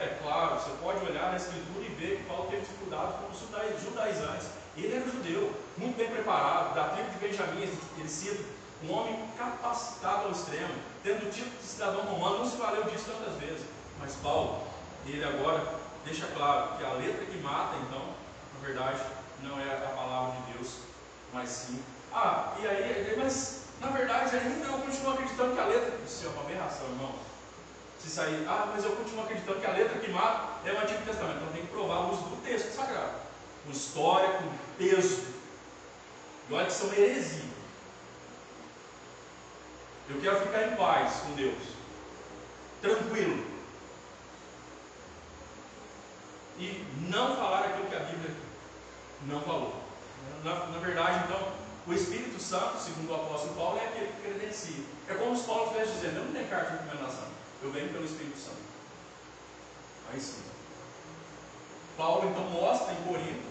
[0.00, 3.82] É claro, você pode olhar na Escritura e ver que Paulo teve dificuldade com os
[3.82, 4.48] judaizantes.
[4.74, 8.42] Ele era judeu, muito bem preparado, da tribo de Benjamim, ele cita,
[8.82, 10.72] um homem capacitado ao extremo,
[11.04, 13.66] tendo o título de cidadão romano, não se valeu disso tantas vezes.
[13.98, 14.62] Mas Paulo,
[15.06, 15.62] ele agora
[16.02, 18.00] deixa claro que a letra que mata, então,
[18.54, 19.02] na verdade,
[19.42, 20.76] não é a palavra de Deus,
[21.34, 21.82] mas sim.
[22.10, 25.92] Ah, e aí, mas na verdade ainda eu continuo acreditando que a letra.
[26.06, 27.12] Isso é uma aberração, irmão.
[28.02, 31.04] Se sair, ah, mas eu continuo acreditando que a letra que mata é o Antigo
[31.04, 31.36] Testamento.
[31.36, 33.12] Então tem que provar o uso do texto sagrado.
[33.66, 35.22] O histórico, o peso.
[36.48, 37.50] E olha que são heresia.
[40.08, 41.62] Eu quero ficar em paz com Deus.
[42.82, 43.46] Tranquilo.
[46.58, 48.34] E não falar aquilo que a Bíblia
[49.26, 49.80] não falou.
[50.44, 51.52] Na, na, verdade, então,
[51.86, 54.84] o Espírito Santo, segundo o apóstolo Paulo, é aquele que credencia.
[55.08, 57.28] É como se Paulo estivesse dizendo: Eu não tenho carta de recomendação,
[57.62, 58.62] eu venho pelo Espírito Santo.
[60.12, 60.42] Aí sim.
[61.96, 63.46] Paulo então mostra em Corinto,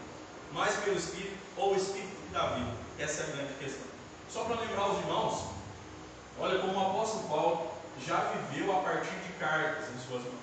[0.52, 2.72] mais pelo Espírito, ou o Espírito que dá vida.
[2.98, 3.88] Essa é a grande questão.
[4.30, 5.46] Só para lembrar os irmãos,
[6.40, 7.72] olha como o apóstolo Paulo
[8.06, 10.40] já viveu a partir de cartas em suas mãos.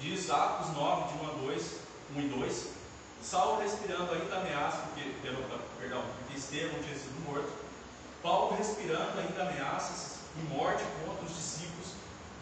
[0.00, 1.76] Diz Atos 9, de 1 a 2,
[2.16, 2.68] 1 e 2,
[3.22, 7.50] Saulo respirando ainda ameaça, porque, perdão, porque Estevão tinha sido morto.
[8.22, 11.77] Paulo respirando ainda ameaças e morte contra os discípulos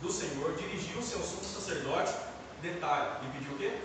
[0.06, 2.14] do Senhor, dirigiu-se ao sumo sacerdote.
[2.62, 3.82] Detalhe, ele pediu o quê?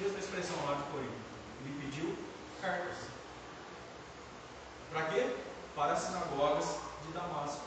[0.00, 1.14] Mesma expressão lá de Corinto.
[1.60, 2.16] Ele pediu
[2.60, 2.96] cartas.
[4.92, 5.36] Para quê?
[5.76, 6.66] Para as sinagogas
[7.06, 7.62] de Damasco.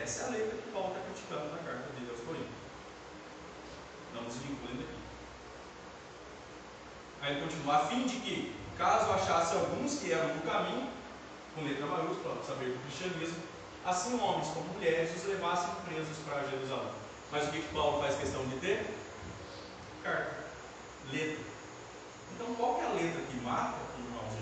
[0.00, 2.48] Essa é a letra que Paulo está criticando na carta de Deus Corinto.
[4.14, 4.98] Não nos vinculem daqui.
[7.20, 10.88] Aí ele continua, a fim de que, caso achasse alguns que eram do caminho,
[11.54, 13.42] com letra maiúscula, saber do cristianismo,
[13.88, 16.92] assim homens como mulheres os levassem presos para Jerusalém.
[17.30, 18.86] Mas o que, que Paulo faz questão de ter?
[20.02, 20.44] Carta,
[21.12, 21.44] letra.
[22.34, 24.34] Então qual que é a letra que mata, irmãos?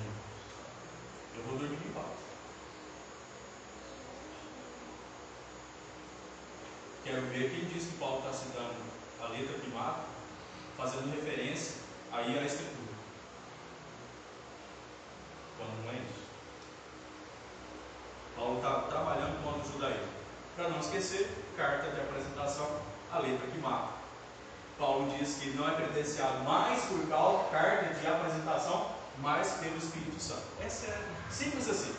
[1.36, 2.06] Eu vou dormir em paz.
[7.04, 8.74] Quero ver quem diz que Paulo está citando
[9.20, 10.04] a letra que mata,
[10.76, 12.96] fazendo referência Aí a escritura.
[15.58, 16.25] Quando não é isso.
[18.36, 20.14] Paulo está trabalhando com o judaísmo.
[20.54, 22.68] Para não esquecer, carta de apresentação,
[23.12, 23.88] a letra que mata.
[24.78, 30.20] Paulo diz que não é credenciado mais por causa, carta de apresentação, mas pelo Espírito
[30.22, 30.42] Santo.
[30.60, 31.94] É simples assim.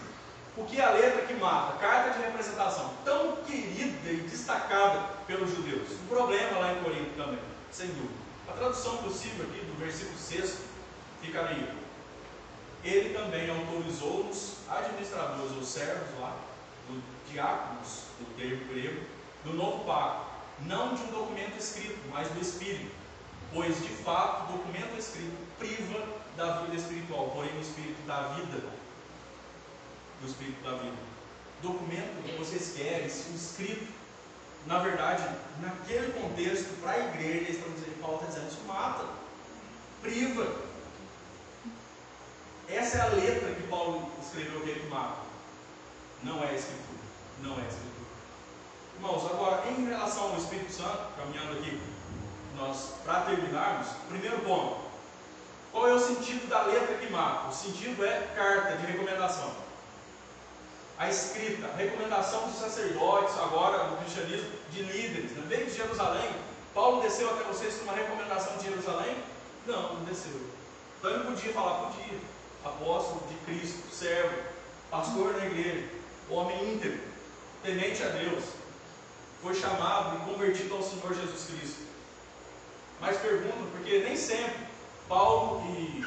[0.56, 1.78] O que é a letra que mata?
[1.78, 5.92] Carta de representação, tão querida e destacada pelos judeus.
[6.04, 7.40] Um problema lá em Corinto também,
[7.72, 8.14] sem dúvida.
[8.50, 10.58] A tradução possível aqui do versículo 6
[11.22, 11.87] fica aí.
[12.84, 16.38] Ele também autorizou os administradores ou servos lá,
[16.88, 19.02] do diáconos, do termo grego,
[19.44, 20.26] do novo pacto,
[20.62, 22.92] não de um documento escrito, mas do Espírito.
[23.54, 28.64] Pois, de fato, o documento escrito priva da vida espiritual, porém o Espírito da vida,
[30.22, 30.98] do Espírito da vida.
[31.62, 33.88] Documento que vocês querem, escrito,
[34.66, 35.24] na verdade,
[35.62, 39.06] naquele contexto, para a igreja, estão dizendo, Paulo está dizendo, isso mata,
[40.02, 40.68] priva.
[42.70, 45.22] Essa é a letra que Paulo escreveu que ele mata.
[46.24, 46.88] Não é a escritura.
[47.42, 47.88] Não é Escritura.
[48.96, 51.80] Irmãos, agora, em relação ao Espírito Santo, caminhando aqui,
[52.58, 54.88] nós, para terminarmos, primeiro ponto.
[55.72, 57.50] Qual é o sentido da letra que marca?
[57.50, 59.52] O sentido é carta de recomendação.
[60.98, 65.32] A escrita, a recomendação dos sacerdotes, agora no cristianismo, de líderes.
[65.32, 65.44] Né?
[65.48, 66.32] Veio de Jerusalém.
[66.74, 69.16] Paulo desceu até vocês com uma recomendação de Jerusalém?
[69.68, 70.42] Não, não desceu.
[70.98, 72.20] Então ele podia falar, podia.
[72.68, 74.36] Apóstolo de Cristo, servo,
[74.90, 75.90] pastor na igreja,
[76.30, 77.00] homem íntegro,
[77.64, 78.44] temente a Deus,
[79.42, 81.88] foi chamado e convertido ao Senhor Jesus Cristo.
[83.00, 84.68] Mas pergunto, porque nem sempre
[85.08, 86.04] Paulo e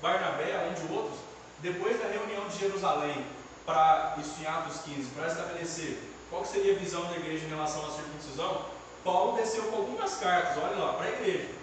[0.00, 1.18] Barnabé, além de outros,
[1.60, 3.24] depois da reunião de Jerusalém,
[3.66, 5.98] para isso em Atos 15, para estabelecer
[6.30, 8.64] qual seria a visão da igreja em relação à circuncisão,
[9.04, 11.59] Paulo desceu com algumas cartas, olha lá, para a igreja.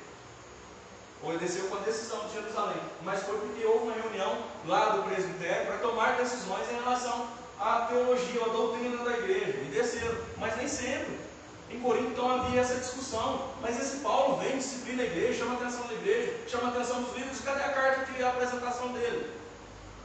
[1.24, 2.82] Ou desceu com a decisão de Jerusalém.
[3.04, 7.28] Mas foi porque houve uma reunião lá do presbitério para tomar decisões em relação
[7.60, 9.58] à teologia, à doutrina da igreja.
[9.58, 10.18] E desceram.
[10.38, 11.28] Mas nem sempre.
[11.70, 15.58] Em Corinto então havia essa discussão, mas esse Paulo vem, disciplina a igreja, chama a
[15.58, 18.94] atenção da igreja, chama a atenção dos líderes, cadê a carta que é a apresentação
[18.94, 19.34] dele?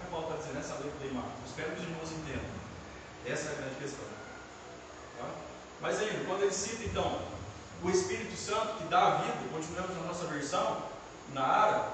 [0.01, 2.51] Aí Paulo está dizendo, essa letra aí, Marcos, espero que os irmãos entendam.
[3.25, 4.05] Essa é a grande questão.
[5.18, 5.27] Tá?
[5.81, 7.20] Mas ainda, quando ele cita então
[7.85, 10.83] o Espírito Santo que dá a vida, continuamos na nossa versão,
[11.33, 11.85] na área,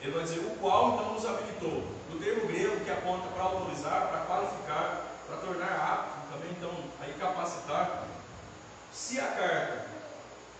[0.00, 1.84] ele vai dizer, o qual então nos habilitou.
[2.12, 6.70] O termo grego que aponta para autorizar, para qualificar, para tornar apto, também então
[7.00, 8.04] aí capacitar
[8.92, 9.86] se a carta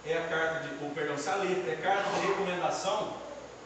[0.07, 3.14] é a carta de, ou perdão, se a letra é carta de recomendação,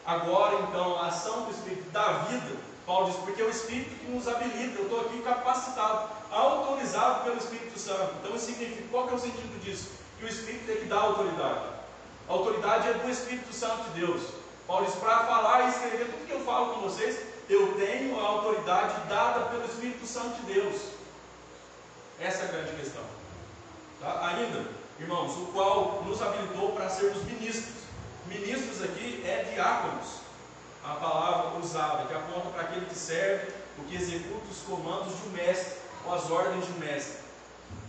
[0.05, 4.11] agora então a ação do Espírito da vida, Paulo diz, porque é o Espírito que
[4.11, 8.15] nos habilita, eu estou aqui capacitado, autorizado pelo Espírito Santo.
[8.19, 9.91] Então isso significa, qual que é o sentido disso?
[10.19, 11.65] Que o Espírito tem que dar autoridade.
[12.27, 14.23] A autoridade é do Espírito Santo de Deus.
[14.67, 18.23] Paulo diz, para falar e escrever tudo que eu falo com vocês, eu tenho a
[18.23, 20.81] autoridade dada pelo Espírito Santo de Deus.
[22.19, 23.03] Essa é a grande questão.
[23.99, 24.27] Tá?
[24.27, 24.65] Ainda,
[24.99, 27.83] irmãos, o qual nos habilitou para sermos ministros.
[28.27, 30.21] Ministros aqui é diáconos,
[30.83, 35.27] a palavra usada, que aponta para aquele que serve, o que executa os comandos de
[35.27, 37.17] um mestre, ou as ordens de um mestre.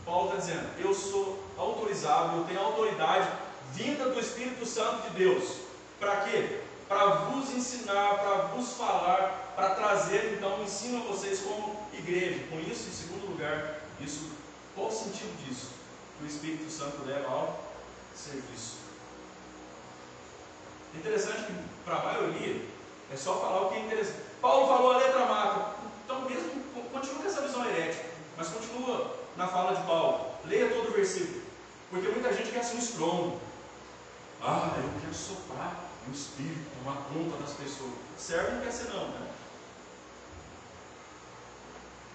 [0.04, 3.28] Paulo está dizendo: Eu sou autorizado, eu tenho autoridade
[3.72, 5.58] vinda do Espírito Santo de Deus.
[5.98, 6.60] Para quê?
[6.88, 12.44] Para vos ensinar, para vos falar, para trazer então o ensino a vocês como igreja.
[12.50, 14.30] Com isso, em segundo lugar, isso,
[14.74, 15.74] qual o sentido disso?
[16.18, 17.60] que o Espírito Santo leva ao
[18.14, 18.76] serviço.
[20.94, 21.52] Interessante que
[21.84, 22.62] para a maioria
[23.12, 24.20] é só falar o que é interessante.
[24.40, 25.74] Paulo falou a letra mata.
[26.04, 28.04] Então mesmo continua com essa visão herética,
[28.36, 30.30] mas continua na fala de Paulo.
[30.44, 31.42] Leia todo o versículo.
[31.90, 33.40] Porque muita gente quer ser um estrondo.
[34.40, 37.92] Ah, eu quero soprar o Espírito, tomar conta das pessoas.
[38.16, 39.30] Serve não quer ser não, né?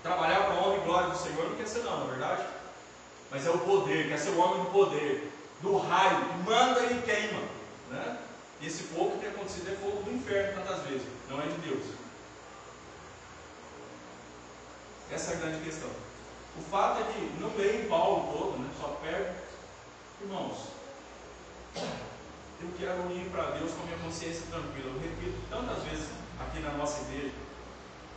[0.04, 2.60] Trabalhar para a honra e glória do Senhor não quer ser não, é verdade?
[3.32, 7.02] mas é o poder, quer ser o homem do poder, do raio, que manda e
[7.02, 7.42] queima.
[7.90, 8.18] Né?
[8.62, 11.86] Esse fogo que tem acontecido é fogo do inferno tantas vezes, não é de Deus.
[15.12, 15.90] Essa é a grande questão.
[16.58, 18.70] O fato é que não leio Paulo todo, né?
[18.80, 19.34] só pego.
[20.22, 20.58] Irmãos,
[22.62, 24.92] eu quero ir para Deus com a minha consciência tranquila.
[24.92, 27.36] Eu repito tantas vezes aqui na nossa igreja.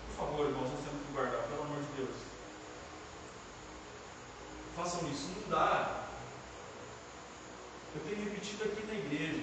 [0.08, 2.32] Por favor, irmãos, nós temos que guardar, pelo amor de Deus
[4.76, 5.28] façam isso.
[5.42, 6.04] Não dá.
[7.94, 9.42] Eu tenho repetido aqui na igreja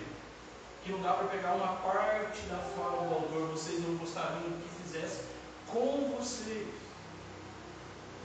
[0.84, 4.84] que não dá para pegar uma parte da fala do autor, vocês não gostariam que
[4.84, 5.24] fizesse
[5.68, 6.68] com vocês.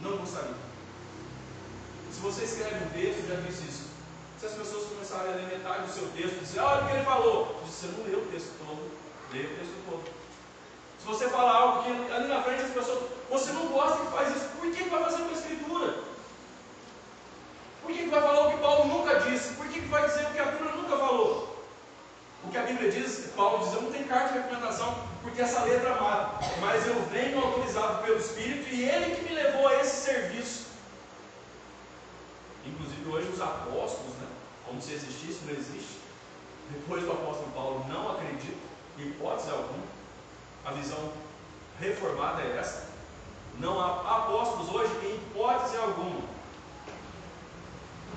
[0.01, 0.55] Não gostariam.
[2.13, 3.84] Se você escreve um texto, já disse isso.
[4.45, 7.05] Se as pessoas começarem a ler metade do seu texto, dizer, olha o que ele
[7.05, 8.91] falou, você não leu o texto todo,
[9.33, 10.05] lê o texto todo.
[11.01, 14.37] Se você falar algo que ali na frente as pessoas, você não gosta que faz
[14.37, 15.95] isso, por que vai fazer com a escritura?
[17.83, 19.55] Por que, vai falar o que Paulo nunca disse?
[19.55, 21.65] Por que, vai dizer o que a Bíblia nunca falou?
[22.45, 25.65] O que a Bíblia diz, Paulo diz, eu não tenho carta de recomendação, porque essa
[25.65, 26.45] letra mata.
[26.61, 30.64] Mas eu venho autorizado pelo Espírito e ele que me levou a esse serviço.
[33.07, 34.29] Hoje os apóstolos, né?
[34.67, 35.99] Como se existisse, não existe.
[36.71, 38.59] Depois do apóstolo Paulo não acredito,
[38.99, 39.85] em hipótese alguma.
[40.65, 41.13] A visão
[41.79, 42.89] reformada é essa.
[43.59, 46.35] Não há apóstolos hoje em hipótese alguma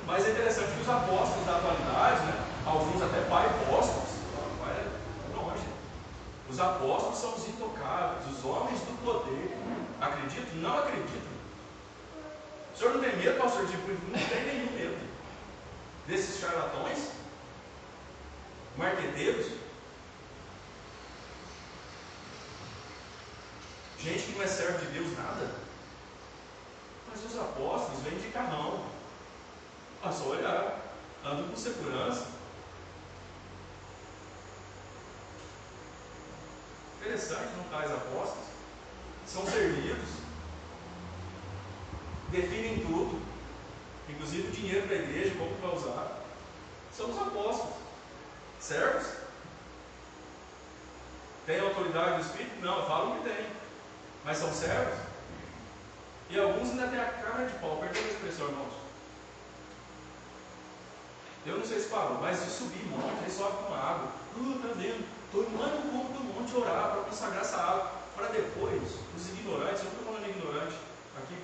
[0.08, 4.10] mas é interessante que os apóstolos da atualidade, né, alguns até pai apóstolos,
[4.58, 4.86] vai
[5.36, 5.68] longe.
[6.50, 9.58] Os apóstolos são os intocáveis, os homens do poder.
[10.00, 10.56] Acredito?
[10.62, 11.37] Não acredito.
[12.78, 13.66] O senhor não tem medo, pastor?
[13.66, 15.08] Tipo, não tem nenhum medo
[16.06, 17.10] desses charlatões,
[18.78, 19.48] marqueteiros,
[24.00, 25.50] gente que não é servo de Deus nada.
[27.10, 28.86] Mas os apóstolos vêm de carrão.
[30.06, 30.80] É só olhar.
[31.26, 32.28] Andam com segurança.
[37.02, 38.46] Interessante, não tais apóstolos.
[39.26, 40.07] São servidos.
[42.30, 43.22] Definem tudo.
[44.10, 46.22] Inclusive o dinheiro para a igreja, como vai usar.
[46.96, 47.76] São os apóstolos.
[48.60, 49.08] Servos?
[51.46, 52.60] Tem autoridade do Espírito?
[52.62, 53.48] Não, falam que tem.
[54.26, 55.00] Mas são servos?
[56.30, 58.74] E alguns ainda têm a cara de pau, perdão a expressão, irmãos.
[61.46, 64.12] Eu não sei se parou, mas de subir monte, aí sobe com água.
[64.36, 65.08] Uh, tá vendo?
[65.26, 67.92] Estou indo lá no ponto do monte orar para consagrar essa água.
[68.14, 68.84] Para depois,
[69.16, 70.76] os ignorantes, eu não estou falando ignorante,
[71.16, 71.36] aqui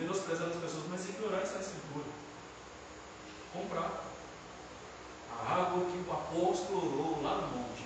[0.00, 2.06] menosprezando as pessoas, mas ignorantes na escritura.
[3.52, 4.04] Comprar
[5.30, 7.84] a água que o apóstolo orou lá no monte.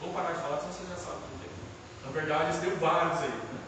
[0.00, 2.06] Vou parar de falar, senão vocês já sabem o que é.
[2.06, 3.28] Na verdade, tem vários aí.
[3.28, 3.60] Né?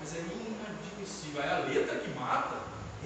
[0.00, 1.42] Mas é inadmissível.
[1.42, 2.56] É a letra que mata.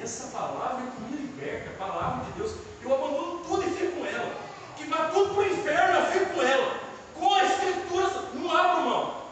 [0.02, 2.56] Essa palavra é que me liberta, a palavra de Deus.
[2.82, 4.34] Eu abandono tudo e fico com ela.
[4.76, 6.80] Que vai tudo para o inferno, eu fico com ela.
[7.14, 9.22] Com a escritura, não abro mão.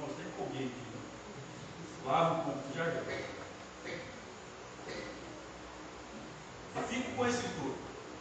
[0.00, 0.86] Nossa, nem empolguei aqui.
[2.06, 2.84] Lavo o pouco, já.
[6.76, 7.74] Eu fico com a escritura.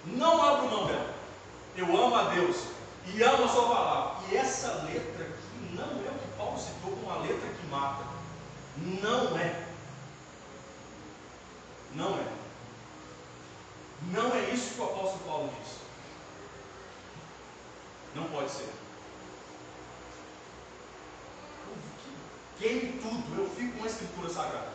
[0.06, 1.14] Não abro mão dela.
[1.78, 2.58] Eu amo a Deus
[3.06, 4.26] e amo a sua palavra.
[4.32, 8.06] E essa letra aqui não é o que Paulo citou como a letra que mata.
[8.78, 9.68] Não é.
[11.94, 12.34] Não é.
[14.12, 15.76] Não é isso que o apóstolo Paulo diz.
[18.16, 18.85] Não pode ser.
[22.58, 24.70] Queime tudo, eu fico com a escritura sagrada,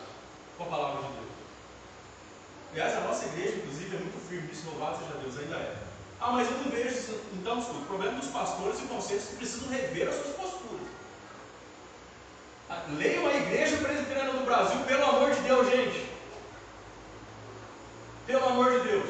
[0.57, 1.31] com a palavra de Deus.
[2.71, 5.77] Aliás, a nossa igreja, inclusive, é muito firme nisso, louvado seja Deus, ainda é.
[6.19, 7.19] Ah, mas eu não vejo isso.
[7.33, 10.87] Então, escuta, o problema dos pastores e conselhos que precisam rever as suas posturas.
[12.69, 16.09] Ah, leiam a igreja presbiteriana do Brasil, pelo amor de Deus, gente.
[18.27, 19.09] Pelo amor de Deus.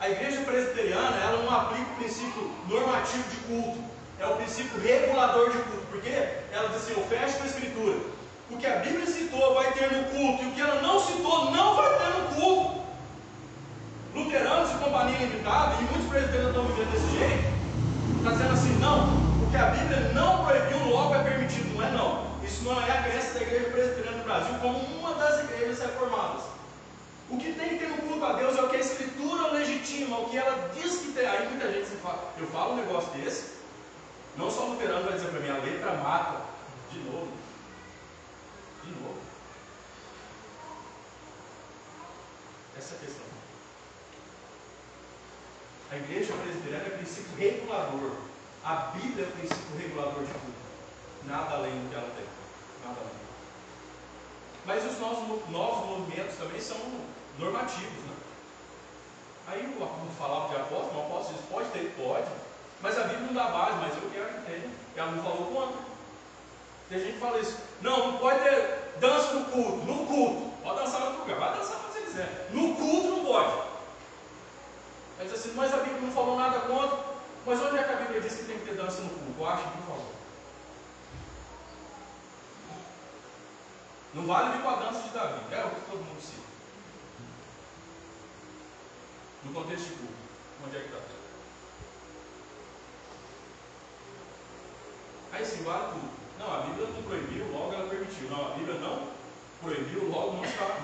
[0.00, 3.95] A igreja presbiteriana, ela não aplica o princípio normativo de culto.
[4.18, 5.86] É o princípio regulador de culto.
[5.90, 6.10] Porque
[6.52, 7.98] ela diz assim, eu fecho com a escritura.
[8.50, 11.50] O que a Bíblia citou vai ter no culto, e o que ela não citou
[11.50, 12.80] não vai ter no culto.
[14.14, 17.44] Luteranos de companhia limitada, e muitos presbiterianos estão vivendo desse jeito,
[18.18, 21.74] está dizendo assim, não, o que a Bíblia não proibiu, logo é permitido.
[21.74, 22.26] Não é não.
[22.42, 26.44] Isso não é a crença da igreja presbiteriana no Brasil, como uma das igrejas reformadas.
[27.28, 30.20] O que tem que ter no culto a Deus é o que a Escritura legitima,
[30.20, 31.26] o que ela diz que tem.
[31.26, 33.55] Aí muita gente se fala, eu falo um negócio desse,
[34.36, 36.42] não só o luterano vai dizer para mim, a letra mata.
[36.92, 37.32] De novo.
[38.84, 39.20] De novo.
[42.76, 43.24] Essa é a questão.
[45.90, 48.16] A igreja presbiteriana é princípio regulador.
[48.64, 50.54] A Bíblia é princípio regulador de tudo.
[51.24, 52.26] Nada além do que ela tem.
[52.84, 53.16] Nada além.
[54.66, 56.76] Mas os novos, novos movimentos também são
[57.38, 58.02] normativos.
[58.04, 58.16] Né?
[59.48, 62.45] Aí o apóstolo falava de apóstolo, o apóstolo diz, pode ter, pode.
[62.82, 64.70] Mas a Bíblia não dá base, mas eu quero que tenha.
[64.96, 65.86] Ela não falou contra.
[66.88, 67.58] Tem gente que fala isso.
[67.80, 69.84] Não, não pode ter dança no culto.
[69.84, 70.52] No culto.
[70.62, 71.38] Pode dançar no outro lugar.
[71.38, 72.48] Vai dançar quando você quiser.
[72.52, 73.66] No culto não pode.
[75.18, 76.98] Mas assim, mas a Bíblia não falou nada contra.
[77.44, 79.34] Mas onde é que a Bíblia diz que tem que ter dança no culto?
[79.34, 80.12] Que não falou.
[84.14, 86.46] Não vale vir com a dança de Davi, é o que todo mundo cita.
[89.44, 90.14] No contexto de culto.
[90.66, 91.25] Onde é que está?
[95.36, 96.10] Aí sim, vale tudo.
[96.38, 98.30] Não, a Bíblia não proibiu, logo ela permitiu.
[98.30, 99.08] Não, a Bíblia não
[99.60, 100.78] proibiu, logo não está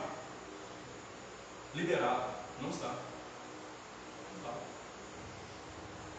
[1.74, 2.34] liberado.
[2.60, 2.88] Não está.
[2.88, 4.54] Não está.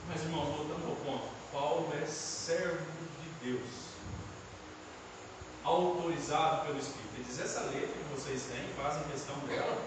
[0.07, 2.83] Mas irmãos, voltando ao ponto, Paulo é servo
[3.21, 3.69] de Deus,
[5.63, 7.13] autorizado pelo Espírito.
[7.15, 9.77] Ele diz: essa letra que vocês têm, fazem questão dela,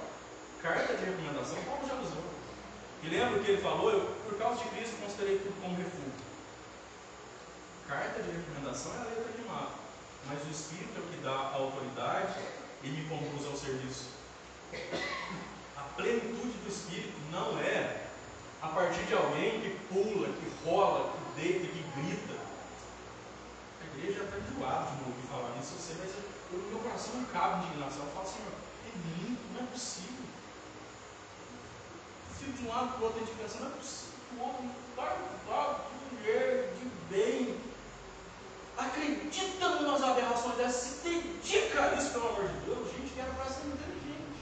[0.63, 2.23] carta de recomendação, Paulo já usou.
[3.03, 3.91] E lembra o que ele falou?
[3.91, 6.26] Eu, por causa de Cristo, considerei tudo como refúgio.
[8.17, 9.73] Carta de recomendação é a letra que mata,
[10.27, 12.41] mas o Espírito é o que dá a autoridade
[12.83, 14.07] e me conduz ao serviço.
[15.77, 18.07] A plenitude do Espírito não é
[18.63, 22.41] a partir de alguém que pula, que rola, que deita, que grita.
[23.83, 27.61] A igreja está enjoada de ouvir falar isso, eu sei, mas eu, meu coração cabe
[27.61, 28.03] de indignação.
[28.03, 30.25] Eu falo, Senhor, é lindo, não é possível.
[32.39, 34.17] Fico de um lado para o outro, a pensa, não é possível.
[34.39, 37.76] O homem vai de mulher, de bem,
[38.77, 43.31] acredita nas aberrações dessas, se dedica a isso, pelo amor de Deus, gente que era
[43.31, 44.41] para ser inteligente.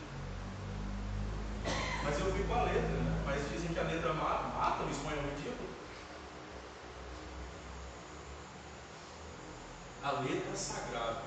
[2.02, 3.22] Mas eu vi com a letra, né?
[3.24, 5.74] Mas dizem que a letra mata, mata o espanhol ridículo.
[10.04, 11.22] a letra sagrada.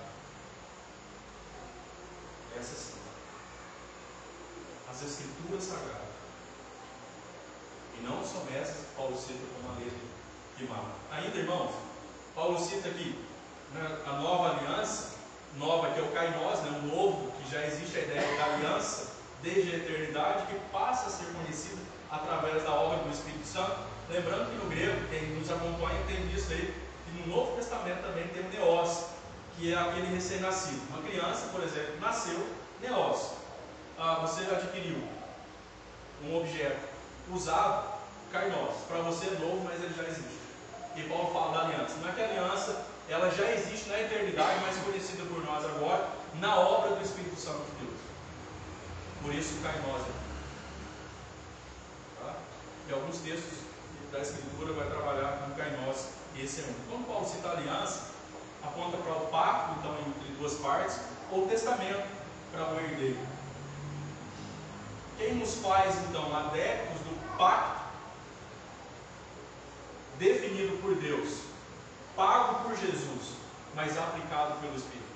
[2.55, 2.99] Essa sim.
[4.89, 6.07] As escrituras sagradas.
[7.99, 9.97] E não que Paulo cita como a letra
[10.55, 10.91] que mata.
[11.11, 11.73] Ainda, irmãos,
[12.37, 13.17] Paulo cita aqui
[13.73, 15.15] né, a nova aliança,
[15.57, 19.07] nova que é o Kainós, né, o novo, que já existe a ideia da aliança
[19.41, 21.81] desde a eternidade, que passa a ser conhecida
[22.11, 23.77] através da obra do Espírito Santo.
[24.07, 26.75] Lembrando que no grego, quem nos acompanha tem visto aí,
[27.05, 29.05] que no Novo Testamento também tem o Neos,
[29.57, 30.81] que é aquele recém-nascido.
[30.91, 32.47] Uma criança, por exemplo, nasceu,
[32.79, 33.31] Neos.
[33.97, 35.01] Ah, você adquiriu
[36.23, 36.87] um objeto
[37.33, 37.97] usado,
[38.31, 38.75] Kainós.
[38.87, 40.46] Para você é novo, mas ele já existe.
[40.97, 41.95] E Paulo fala da aliança.
[42.01, 46.09] Não é que a aliança ela já existe na eternidade, mas conhecida por nós agora,
[46.39, 47.99] na obra do Espírito Santo de Deus.
[49.21, 50.11] Por isso o Kainós aqui.
[52.19, 52.35] Tá?
[52.89, 53.59] E alguns textos
[54.11, 56.73] da Escritura vai trabalhar com Kainós, esse é um.
[56.89, 58.11] Quando Paulo cita aliança,
[58.63, 60.99] aponta para o pacto, então, entre duas partes,
[61.31, 62.07] ou o testamento
[62.51, 63.19] para o herdeiro.
[65.17, 67.76] Quem nos faz, então, adeptos do pacto
[70.17, 71.41] definido por Deus,
[72.15, 73.35] pago por Jesus,
[73.75, 75.07] mas aplicado pelo Espírito?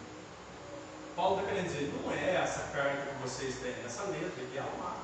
[1.16, 4.58] Paulo está querendo dizer, não é essa carta que vocês têm, é essa letra que
[4.58, 5.02] é pacto,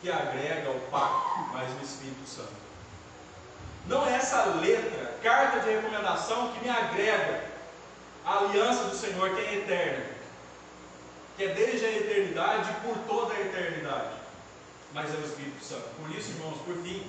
[0.00, 2.52] que agrega o pacto, mais o Espírito Santo.
[3.86, 7.44] Não é essa letra, carta de recomendação, que me agrega
[8.24, 10.04] a aliança do Senhor que é eterna,
[11.36, 14.14] que é desde a eternidade e por toda a eternidade,
[14.92, 15.88] mas é o Espírito Santo.
[16.00, 17.04] Por isso, irmãos, por fim,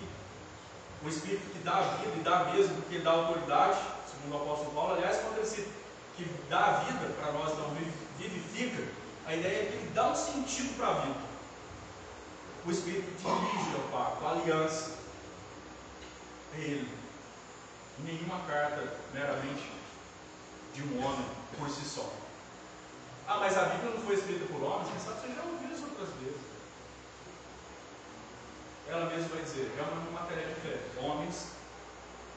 [1.03, 3.77] o Espírito que dá vida e dá mesmo, porque ele dá autoridade,
[4.09, 5.67] segundo o apóstolo Paulo, aliás, quando ele se
[6.15, 7.75] que dá vida para nós, não
[8.17, 8.83] vivifica,
[9.25, 11.19] a ideia é que ele dá um sentido para a vida.
[12.65, 14.97] O Espírito dirige ao pacto, a aliança.
[16.55, 16.97] É ele.
[17.99, 19.71] Nenhuma carta meramente
[20.73, 21.25] de um homem
[21.57, 22.09] por si só.
[23.27, 24.89] Ah, mas a Bíblia não foi escrita por homens?
[24.89, 26.41] Quem sabe você já ouviu isso outras vezes.
[28.93, 30.79] Ela mesma vai dizer, é uma matéria de fé.
[31.01, 31.47] Homens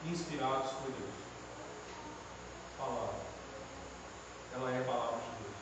[0.05, 1.13] inspirados por Deus.
[2.77, 3.27] Palavra
[4.57, 5.57] ela é a palavra de Deus.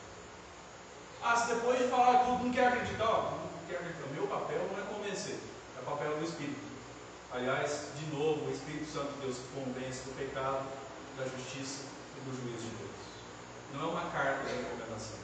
[1.22, 4.08] Ah, se depois de falar tudo não quer acreditar, não quer acreditar.
[4.14, 5.38] Meu papel não é convencer,
[5.76, 6.66] é o papel do Espírito.
[7.30, 10.64] Aliás, de novo, o Espírito Santo de Deus convence do pecado,
[11.18, 11.84] da justiça
[12.16, 13.00] e do juízo de Deus.
[13.74, 15.18] Não é uma carta de recomendação,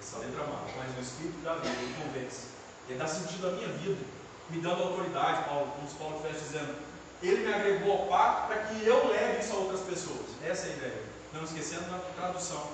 [0.00, 2.48] essa letra má, mas o Espírito da vida, convence.
[2.88, 4.02] Ele dá sentido à minha vida,
[4.50, 6.74] me dando autoridade, Paulo, como os Paulo estivesse dizendo.
[7.22, 10.26] Ele me agregou ao pacto para que eu leve isso a outras pessoas.
[10.44, 11.02] Essa é a ideia.
[11.32, 12.66] Não esquecendo da tradução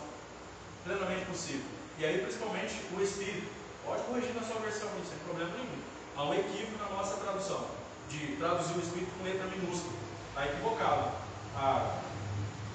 [0.85, 1.66] plenamente possível.
[1.99, 3.59] E aí, principalmente, o Espírito.
[3.85, 5.81] Pode corrigir na sua versão isso, sem problema nenhum.
[6.16, 7.64] Há um equívoco na nossa tradução,
[8.11, 9.95] de traduzir o Espírito com letra minúscula.
[10.31, 11.11] Está equivocado.
[11.57, 12.01] Ah,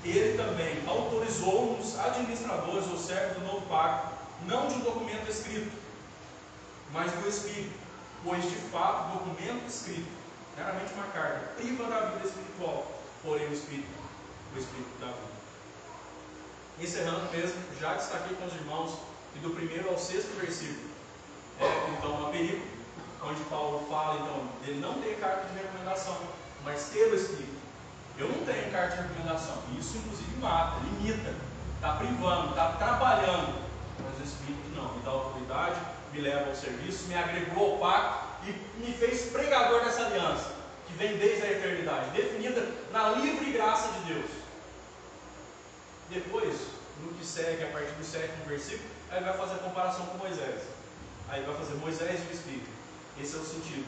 [0.04, 4.14] ele também autorizou-nos, administradores ou servos do novo pacto,
[4.48, 5.72] não de um documento escrito,
[6.92, 7.74] mas do Espírito,
[8.24, 10.10] pois de fato documento escrito,
[10.58, 13.88] meramente uma carta, priva da vida espiritual, porém o Espírito,
[14.56, 15.34] o Espírito da vida.
[16.80, 18.98] Encerrando mesmo, já destaquei com os irmãos
[19.34, 20.94] que do primeiro ao sexto versículo
[21.60, 22.68] é então uma perícope,
[23.22, 26.18] onde Paulo fala então dele não ter carta de recomendação,
[26.64, 27.64] mas ter o Espírito.
[28.18, 31.34] Eu não tenho carta de recomendação, isso inclusive mata, limita,
[31.76, 33.64] está privando, está trabalhando,
[34.04, 35.80] mas o Espírito não, me dá autoridade,
[36.14, 40.54] me leva ao serviço, me agregou ao pacto e me fez pregador dessa aliança,
[40.88, 44.30] que vem desde a eternidade, definida na livre graça de Deus.
[46.10, 46.56] Depois,
[47.02, 50.62] no que segue, a partir do sétimo versículo, aí vai fazer a comparação com Moisés.
[51.30, 52.70] Aí vai fazer Moisés e o Espírito.
[53.20, 53.86] Esse é o sentido.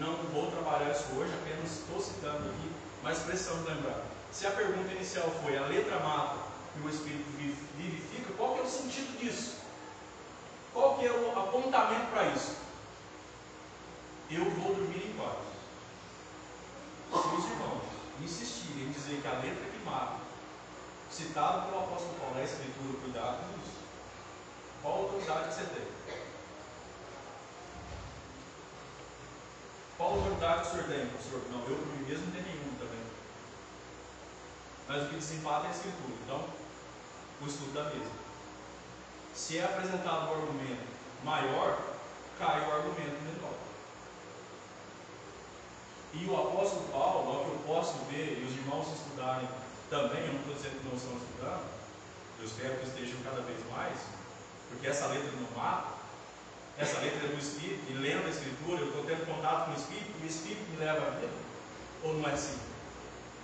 [0.00, 2.72] Não vou trabalhar isso hoje, apenas estou citando aqui,
[3.02, 4.02] mas precisamos lembrar.
[4.32, 6.38] Se a pergunta inicial foi a letra mata
[6.76, 7.24] e o Espírito
[7.76, 9.57] vivifica, qual que é o sentido disso?
[10.72, 12.56] Qual que é o apontamento para isso?
[14.30, 15.38] Eu vou dormir em paz.
[17.10, 17.82] Se os irmãos
[18.22, 20.28] insistirem em dizer que a letra que mata
[21.10, 23.78] citado pelo apóstolo Paulo na Escritura, cuidado com isso.
[24.82, 25.88] Qual a autoridade que você tem?
[29.96, 31.42] Qual a autoridade que o senhor tem, professor?
[31.50, 33.00] Não, eu por mim mesmo não tenho nenhuma também.
[34.86, 36.14] Mas o que desempata é a Escritura.
[36.24, 36.44] Então,
[37.40, 38.27] o estudo da mesa.
[39.38, 40.82] Se é apresentado um argumento
[41.24, 41.80] maior,
[42.40, 43.54] cai o argumento menor.
[46.12, 49.48] E o apóstolo Paulo, ao que eu posso ver, e os irmãos estudarem
[49.88, 51.64] também, eu não estou dizendo que não estão estudando,
[52.40, 53.98] eu espero que estejam cada vez mais,
[54.68, 55.92] porque essa letra não mata,
[56.76, 59.76] essa letra é do Espírito, e lendo a Escritura, eu estou tendo contato com o
[59.76, 61.32] Espírito, e o Espírito me leva à vida,
[62.02, 62.58] ou não é assim?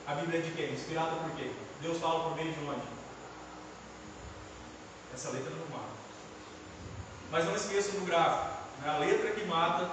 [0.09, 0.72] A Bíblia é de quem?
[0.74, 1.55] Inspirada por quem?
[1.80, 3.03] Deus fala por meio de onde?
[5.15, 5.95] Essa letra não mata.
[7.31, 8.51] Mas não esqueçam do gráfico.
[8.83, 8.91] Né?
[8.91, 9.89] A letra que mata,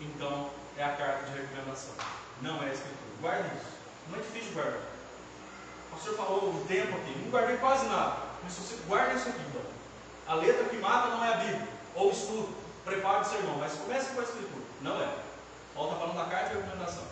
[0.00, 1.92] então, é a carta de recomendação.
[2.40, 3.10] Não é a escritura.
[3.20, 3.72] Guarde isso.
[4.08, 4.80] Não é difícil guardar.
[4.80, 7.18] O pastor falou o tempo aqui.
[7.18, 8.16] Não guardei quase nada.
[8.44, 9.62] Mas se você guarda isso aqui, então.
[10.28, 11.68] A letra que mata não é a Bíblia.
[11.96, 12.54] Ou estudo.
[12.84, 13.58] Prepare o sermão.
[13.58, 14.64] Mas comece com a escritura.
[14.82, 15.18] Não é.
[15.74, 17.04] Volta falando da carta de recomendação.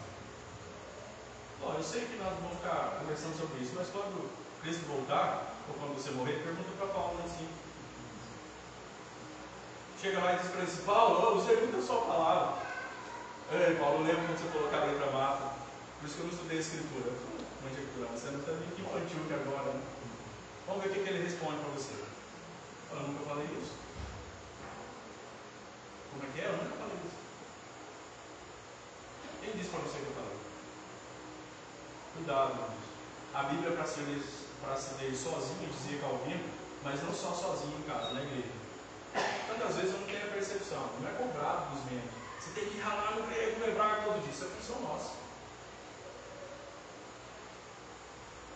[1.61, 4.31] Bom, eu sei que nós vamos ficar conversando sobre isso, mas quando
[4.63, 7.49] Cristo voltar, ou quando você morrer, pergunta para Paulo assim.
[10.01, 12.69] Chega lá e diz para ele, Paulo, eu usei muito a sua palavra.
[13.51, 15.59] Ei, Paulo, eu lembro quando você colocou a letra mata.
[15.99, 17.11] Por isso que eu não estudei a escritura.
[17.63, 17.73] Mãe
[18.15, 19.83] você não está meio que infantil que agora, né?
[20.69, 21.95] Vamos ver o que, ele responde para você.
[22.93, 23.75] Eu nunca falei isso.
[26.13, 26.47] Como é que é?
[26.47, 27.19] Eu nunca falei isso.
[29.41, 30.39] Quem disse para você que eu falei?
[32.15, 32.89] Cuidado, irmãos.
[33.35, 34.01] A Bíblia, para se,
[34.59, 36.45] ler, para se ler sozinho, dizia Calvino,
[36.83, 38.59] mas não só sozinho em casa, na igreja.
[39.49, 42.13] Tantas vezes eu não tenho a percepção, não é cobrado dos membros.
[42.41, 44.33] Você tem que ralar no grego, lembrar todo dia.
[44.33, 45.13] Isso é função nossa.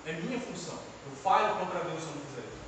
[0.07, 0.79] É minha função.
[1.07, 2.63] Eu falho contra Deus se eu não fizer isso.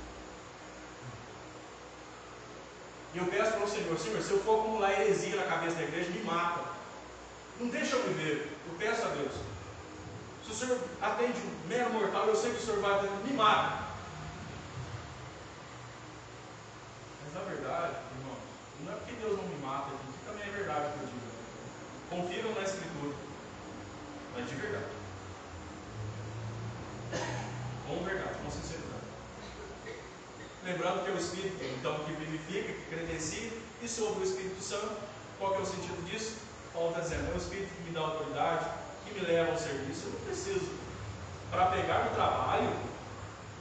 [3.13, 5.83] E eu peço para o Senhor, Senhor, se eu for acumular heresia na cabeça da
[5.83, 6.61] igreja, me mata.
[7.59, 8.51] Não deixa eu viver.
[8.67, 9.33] Eu peço a Deus.
[10.45, 13.85] Se o Senhor atende um mero mortal, eu sei que o Senhor vai me mata.
[17.23, 18.37] Mas na verdade, irmãos,
[18.81, 21.25] não é porque Deus não me mata aqui, que também é verdade que eu digo.
[22.11, 23.15] Confiram na Escritura.
[24.35, 24.85] Mas de verdade.
[27.87, 28.85] Com verdade, com sinceridade.
[30.63, 34.95] Lembrando que é o Espírito, então, que vivifica, que credencia, e sobre o Espírito Santo,
[35.39, 36.37] qual que é o sentido disso?
[36.71, 38.65] Paulo está dizendo, é o Espírito que me dá autoridade,
[39.05, 40.69] que me leva ao serviço, eu não preciso.
[41.51, 42.69] Para pegar o trabalho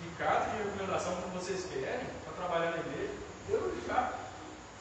[0.03, 3.13] de carta de recomendação que vocês querem, para trabalhar na igreja,
[3.49, 4.13] eu já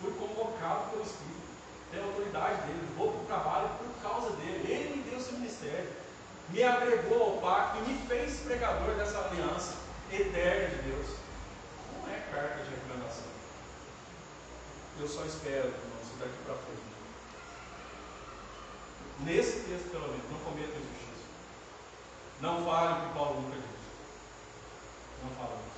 [0.02, 1.44] fui convocado pelo Espírito,
[1.92, 5.90] tenho autoridade dele, vou para o trabalho por causa dele, ele me deu seu ministério,
[6.50, 9.76] me agregou ao pacto e me fez pregador dessa aliança
[10.12, 11.08] eterna de Deus.
[11.94, 13.26] Não é carta de recomendação.
[15.00, 16.83] Eu só espero, irmãos, daqui para frente
[19.26, 21.28] Nesse texto, pelo menos, não cometa injustiça.
[22.42, 23.90] Não fale o que Paulo nunca disse.
[25.24, 25.74] Não fala isso.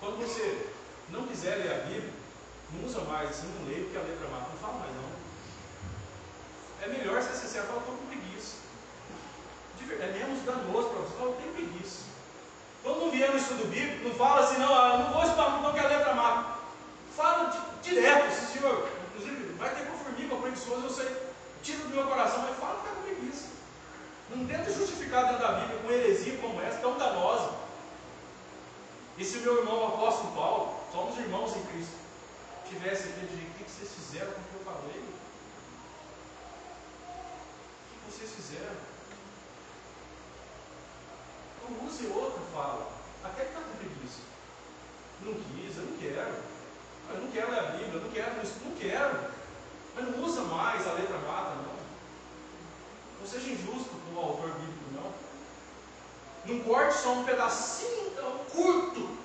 [0.00, 0.72] Quando você
[1.10, 2.12] não quiser ler a Bíblia,
[2.72, 4.50] não usa mais assim, não leio porque a letra mata.
[4.50, 5.08] Não fala mais não.
[6.80, 8.56] É melhor ser sincero, fala, estou com preguiça.
[10.00, 12.04] É menos danoso para você, fala, tenho preguiça.
[12.82, 15.80] Quando não vier no estudo bíblico, não fala assim, não, ah, não vou estudar porque
[15.80, 16.58] a letra mata.
[17.14, 17.52] Fala
[17.82, 18.88] direto, senhor,
[20.28, 21.16] conformismo preguiçoso, eu sei,
[21.62, 23.48] tira do meu coração, mas fala que é preguiça.
[24.30, 27.56] Não tenta justificar dentro da Bíblia com heresia como essa, tão danosa.
[29.16, 31.96] E se o meu irmão, o apóstolo Paulo, somos irmãos em Cristo,
[32.68, 35.02] tivesse aqui, de o que vocês fizeram com o que eu falei?
[37.88, 38.76] O que vocês fizeram?
[41.56, 42.92] Então use outra fala.
[43.24, 44.20] Até que está com preguiça.
[45.22, 46.48] Não quis, eu não quero.
[47.10, 49.37] Eu não quero ler a Bíblia, eu não quero isso, não quero.
[49.98, 51.74] Mas não usa mais a letra mata, não.
[53.20, 55.12] Não seja injusto com o autor bíblico, não.
[56.46, 59.18] Não corte só um pedacinho tão curto.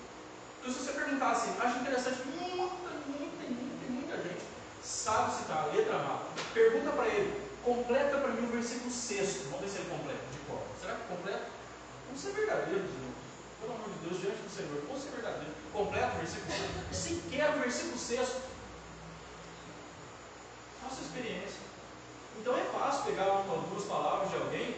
[0.60, 4.44] Então, se você perguntar assim, acho interessante, muita, muita, muita, muita gente
[4.82, 6.26] sabe citar a letra mata.
[6.56, 9.44] Pergunta para ele, completa para mim o versículo 6.
[9.52, 10.62] Vamos ver se ele completa de cor.
[10.82, 11.50] Será que completa?
[12.08, 13.14] Vamos ser verdadeiros, irmão
[13.64, 15.54] pelo amor de Deus, diante do Senhor, vamos ser verdadeiro.
[15.72, 16.98] Completa o versículo 6.
[16.98, 18.53] Sequer o versículo 6.
[20.84, 21.62] Faça experiência.
[22.40, 24.76] Então é fácil pegar uma duas palavras de alguém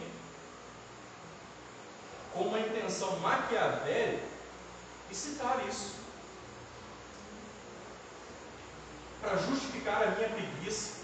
[2.32, 4.24] com uma intenção maquiavélica
[5.10, 5.96] e citar isso.
[9.20, 11.00] Para justificar a minha preguiça,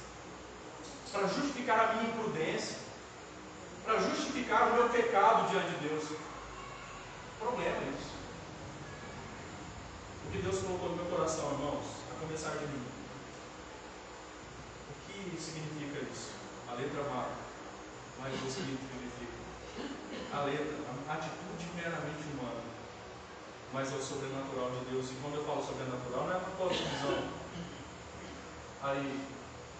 [1.10, 2.76] para justificar a minha imprudência,
[3.84, 6.04] para justificar o meu pecado diante de Deus
[7.42, 8.12] problema isso.
[10.26, 13.01] O que Deus colocou no meu coração, irmãos, a começar de mim.
[15.22, 16.32] Que significa isso?
[16.68, 17.36] A letra mata,
[18.18, 19.38] mas o Espírito vivifica.
[20.34, 20.76] A letra,
[21.08, 22.60] a atitude meramente humana,
[23.72, 25.10] mas é o sobrenatural de Deus.
[25.10, 27.32] E quando eu falo sobrenatural, não é a visão
[28.82, 29.24] aí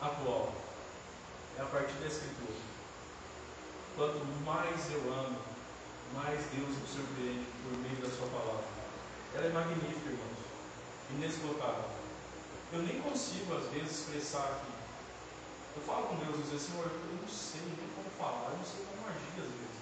[0.01, 0.55] atual,
[1.59, 2.61] é a partir da Escritura.
[3.97, 5.39] Quanto mais eu amo,
[6.15, 8.65] mais Deus me surpreende por meio da Sua palavra.
[9.35, 10.39] Ela é magnífica, irmãos,
[11.11, 11.91] inesgotável.
[12.73, 14.72] Eu nem consigo, às vezes, expressar aqui.
[15.77, 18.65] Eu falo com Deus e digo, Senhor, eu não sei nem como falar, eu não
[18.65, 19.79] sei como agir às vezes.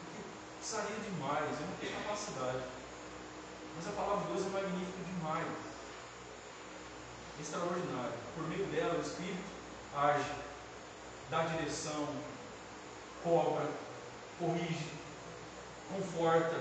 [0.00, 0.20] Porque
[0.58, 2.64] precisaria demais, eu não tenho capacidade.
[3.76, 5.48] Mas a palavra de Deus é magnífica demais.
[7.38, 8.18] Extraordinária.
[8.34, 9.44] Por meio dela, o Espírito
[9.94, 10.30] age,
[11.30, 12.08] dá direção,
[13.22, 13.68] cobra,
[14.38, 14.90] corrige,
[15.90, 16.60] conforta,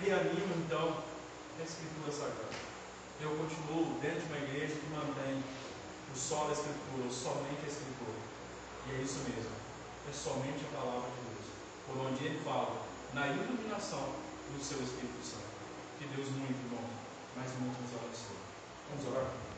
[0.00, 0.98] reanima então
[1.58, 2.54] a Escritura Sagrada.
[3.20, 5.42] Eu continuo dentro de uma igreja que mantém
[6.14, 8.14] o só da Escritura, somente a Escritura.
[8.86, 9.50] E é isso mesmo.
[10.08, 11.46] É somente a palavra de Deus.
[11.86, 14.14] Por onde ele fala, na iluminação
[14.54, 15.50] do seu Espírito Santo.
[15.98, 16.84] Que Deus muito bom,
[17.36, 18.38] mas muito nos abençoe.
[18.90, 19.44] Vamos orar?